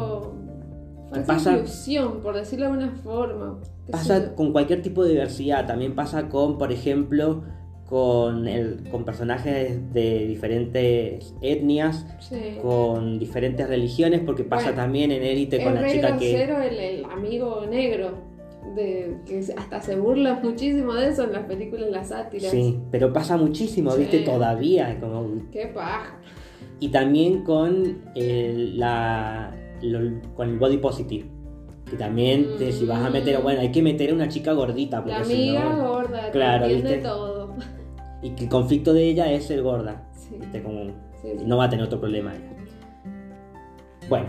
[1.10, 3.58] Falsa Pasa- inclusión, por decirlo de alguna forma.
[3.90, 7.42] Pasa con cualquier tipo de diversidad, también pasa con, por ejemplo,
[7.88, 12.58] con, el, con personajes de diferentes etnias, Sí.
[12.60, 16.42] con diferentes religiones, porque pasa Bueno, también en Élite con la chica que...
[16.44, 18.28] el, el amigo negro.
[18.76, 22.50] De, que hasta se burla muchísimo de eso en las películas, las sátiras.
[22.50, 24.00] Sí, pero pasa muchísimo, Sí.
[24.00, 24.18] ¿viste?
[24.18, 26.18] Todavía, como Qué paja.
[26.78, 31.24] Y también con el, la, lo- con el body positive.
[31.88, 33.42] Que también, te- si vas a meter, Mm.
[33.42, 35.88] bueno, hay que meter a una chica gordita, porque La si amiga no.
[35.88, 37.08] gorda, Claro, que entiende ¿viste?
[37.08, 37.37] todo.
[38.22, 40.08] Y que el conflicto de ella es ser gorda.
[40.12, 40.62] Sí, ¿viste?
[40.62, 40.84] Como,
[41.22, 42.50] sí, no va a tener otro problema ella.
[44.08, 44.28] Bueno,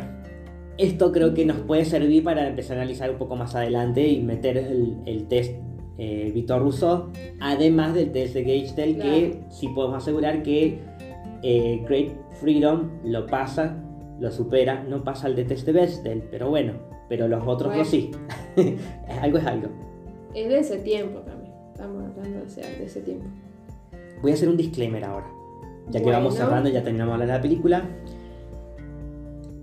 [0.78, 4.22] esto creo que nos puede servir para empezar a analizar un poco más adelante y
[4.22, 5.54] meter el, el test
[5.98, 9.46] eh, Víctor Rousseau, además del test de Gagedale, que Claro.
[9.52, 10.80] sí podemos asegurar que
[11.44, 13.76] eh, Great Freedom lo pasa,
[14.20, 16.74] lo supera, no pasa el de test de Bechdel, pero bueno,
[17.10, 17.80] pero los otros Bueno.
[17.80, 18.12] dos sí.
[19.22, 19.68] algo es algo.
[20.34, 21.54] Es de ese tiempo también.
[21.74, 23.26] Estamos hablando de ese, de ese tiempo.
[24.22, 25.28] Voy a hacer un disclaimer ahora.
[25.90, 26.46] Ya que vamos Bueno.
[26.46, 27.84] cerrando, ya terminamos de hablar de la película.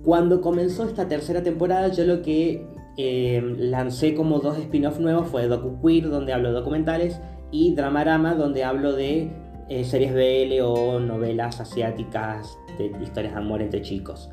[0.05, 5.47] Cuando comenzó esta tercera temporada, yo lo que eh, lancé como dos spin-off nuevos fue
[5.49, 9.31] Docu Queer, donde hablo de documentales, y Dramarama, donde hablo de
[9.69, 14.31] eh, series BL o novelas asiáticas de historias de amor entre chicos.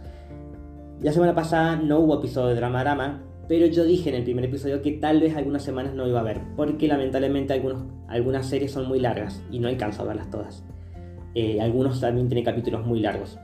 [1.02, 4.82] La semana pasada no hubo episodio de Dramarama, pero yo dije en el primer episodio
[4.82, 8.88] que tal vez algunas semanas no iba a haber, porque lamentablemente algunos, algunas series son
[8.88, 10.64] muy largas y no alcanzo a verlas todas.
[11.36, 13.38] Eh, algunos también tienen capítulos muy largos.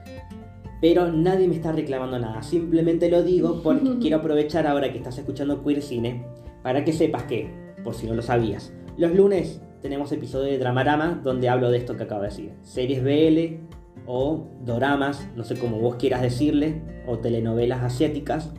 [0.80, 5.18] Pero nadie me está reclamando nada, simplemente lo digo porque quiero aprovechar ahora que estás
[5.18, 6.24] escuchando Queer Cine
[6.62, 7.50] para que sepas que,
[7.84, 11.96] por si no lo sabías, los lunes tenemos episodio de Dramarama donde hablo de esto
[11.96, 12.52] que acabo de decir.
[12.62, 13.70] Series BL
[14.06, 18.52] o doramas, no sé cómo vos quieras decirle, o telenovelas asiáticas.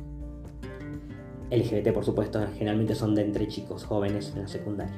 [1.52, 4.96] LGBT, por supuesto, generalmente son de entre chicos jóvenes en la secundaria.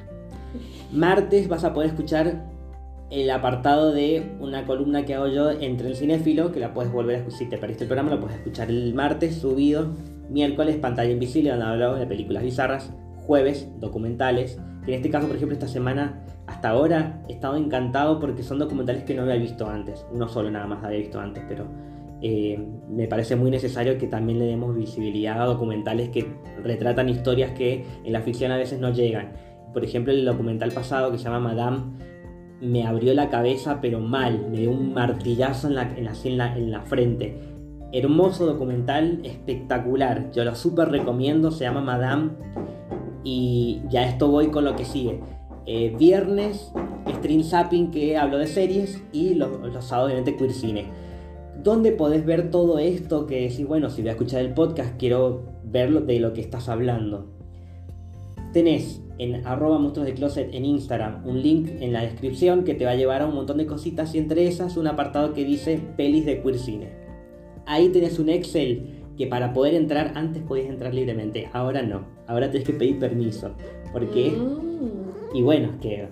[0.91, 2.43] Martes vas a poder escuchar
[3.09, 7.15] el apartado de una columna que hago yo entre el cinéfilo, que la puedes volver
[7.15, 7.39] a escuchar.
[7.39, 9.87] Si te perdiste el programa, lo puedes escuchar el martes subido.
[10.29, 12.91] Miércoles, pantalla invisible, donde hablo de películas bizarras.
[13.27, 14.59] Jueves, documentales.
[14.85, 19.03] En este caso, por ejemplo, esta semana, hasta ahora, he estado encantado porque son documentales
[19.03, 20.05] que no había visto antes.
[20.11, 21.65] Uno solo nada más había visto antes, pero
[22.25, 22.57] eh,
[22.89, 26.25] me parece muy necesario que también le demos visibilidad a documentales que
[26.63, 29.33] retratan historias que en la ficción a veces no llegan.
[29.73, 31.81] Por ejemplo, el documental pasado que se llama Madame
[32.61, 37.37] me abrió la cabeza, pero mal, me dio un martillazo en la, en la, frente.
[37.91, 40.31] Hermoso documental, espectacular.
[40.31, 42.31] Yo lo súper recomiendo, se llama Madame.
[43.25, 45.19] Y ya esto voy con lo que sigue.
[45.65, 46.71] Eh, viernes,
[47.17, 49.03] Stream Zapping, que hablo de series.
[49.11, 51.02] Y los, los sábados, obviamente, Queer Cine.
[51.63, 55.43] ¿Dónde podés ver todo esto que decís, bueno, si voy a escuchar el podcast, quiero
[55.63, 57.27] verlo de lo que estás hablando?
[58.51, 62.83] Tenés en arroba monstruos de closet en Instagram un link en la descripción que te
[62.85, 65.79] va a llevar a un montón de cositas y entre esas un apartado que dice
[65.95, 66.89] pelis de queer cine.
[67.65, 72.51] Ahí tenés un Excel que para poder entrar antes podías entrar libremente, ahora no, ahora
[72.51, 73.51] tenés que pedir permiso.
[73.93, 75.35] Porque, Mm.
[75.37, 76.07] y bueno, es que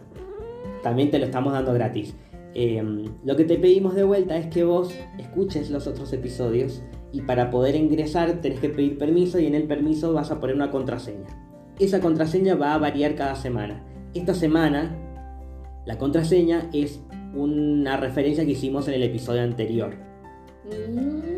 [0.81, 2.15] también te lo estamos dando gratis.
[2.53, 2.83] Eh,
[3.23, 6.83] lo que te pedimos de vuelta es que vos escuches los otros episodios
[7.13, 10.55] y para poder ingresar tenés que pedir permiso y en el permiso vas a poner
[10.55, 11.27] una contraseña.
[11.79, 13.85] Esa contraseña va a variar cada semana.
[14.13, 14.95] Esta semana
[15.85, 17.01] la contraseña es
[17.33, 19.95] una referencia que hicimos en el episodio anterior.
[20.65, 21.31] Mm.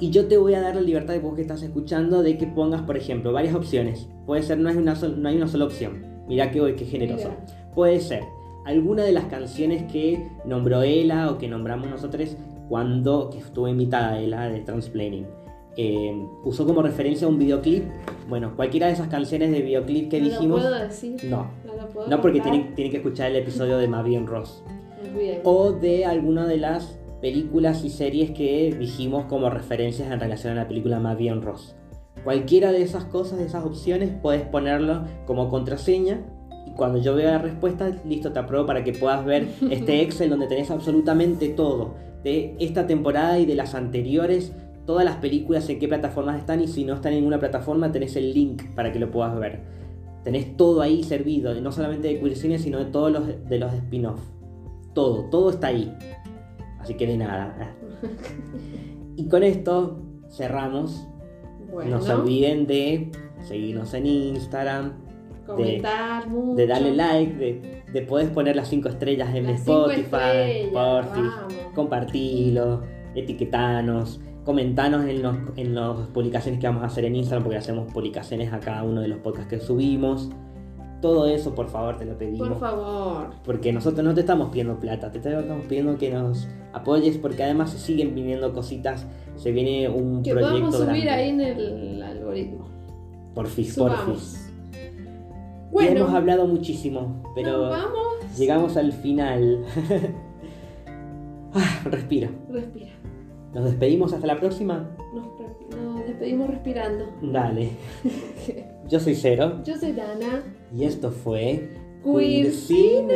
[0.00, 2.46] Y yo te voy a dar la libertad de vos que estás escuchando de que
[2.46, 4.08] pongas, por ejemplo, varias opciones.
[4.26, 6.06] Puede ser, no hay una, sol- no hay una sola opción.
[6.28, 7.28] Mirá que hoy, qué generoso.
[7.30, 7.72] Mira.
[7.74, 8.22] Puede ser
[8.68, 12.36] alguna de las canciones que nombró Ela o que nombramos nosotros
[12.68, 15.26] cuando que estuvo invitada Ela de Transplaining.
[15.78, 17.84] Eh, usó como referencia un videoclip.
[18.28, 20.62] Bueno, cualquiera de esas canciones de videoclip que no dijimos.
[20.62, 21.16] Lo puedo decir.
[21.24, 24.62] No, No lo puedo no porque tienen, tienen que escuchar el episodio de Mavion Ross.
[25.16, 25.40] Bien.
[25.44, 30.56] O de alguna de las películas y series que dijimos como referencias en relación a
[30.56, 31.74] la película Mavion Ross.
[32.22, 36.20] Cualquiera de esas cosas, de esas opciones, puedes ponerlo como contraseña.
[36.78, 40.46] Cuando yo vea la respuesta, listo, te apruebo para que puedas ver este Excel donde
[40.46, 41.96] tenés absolutamente todo.
[42.22, 44.52] De esta temporada y de las anteriores,
[44.86, 46.60] todas las películas, en qué plataformas están.
[46.60, 49.60] Y si no están en ninguna plataforma, tenés el link para que lo puedas ver.
[50.22, 53.72] tenés todo ahí servido, no solamente de Queer Cine, sino de todos los, de los
[53.72, 54.20] spin-off.
[54.94, 55.92] Todo, todo está ahí.
[56.78, 57.74] Así que de nada.
[59.16, 60.00] y con esto
[60.30, 61.08] cerramos.
[61.72, 63.10] Bueno, No se olviden de
[63.40, 65.07] seguirnos en Instagram,
[65.56, 66.54] comentar mucho.
[66.56, 71.54] de darle like, de, de podés poner las 5 estrellas en Las Spotify, estrellas, vamos.
[71.74, 72.82] compartilo,
[73.14, 77.92] etiquetanos, comentanos en las en las publicaciones que vamos a hacer en Instagram, porque hacemos
[77.92, 80.30] publicaciones a cada uno de los podcasts que subimos.
[81.00, 82.48] Todo eso, por favor, te lo pedimos.
[82.48, 83.30] Por favor.
[83.44, 87.70] Porque nosotros no te estamos pidiendo plata, te estamos pidiendo que nos apoyes, porque además
[87.70, 91.10] se siguen viniendo cositas, se viene un Que proyecto podamos subir grande.
[91.10, 92.64] ahí en el algoritmo.
[93.32, 93.76] Porfis.
[93.76, 93.80] Y
[95.84, 98.36] Bueno, hemos hablado muchísimo, pero vamos.
[98.36, 99.64] llegamos al final.
[101.54, 102.28] Ah, respira.
[102.50, 102.90] Respira.
[103.54, 104.90] Nos despedimos hasta la próxima.
[105.14, 105.26] Nos,
[105.80, 107.06] nos despedimos respirando.
[107.22, 107.70] Dale.
[108.88, 110.42] Yo soy Cero Yo soy Dana.
[110.76, 111.70] y esto fue
[112.04, 113.14] Queer Cine.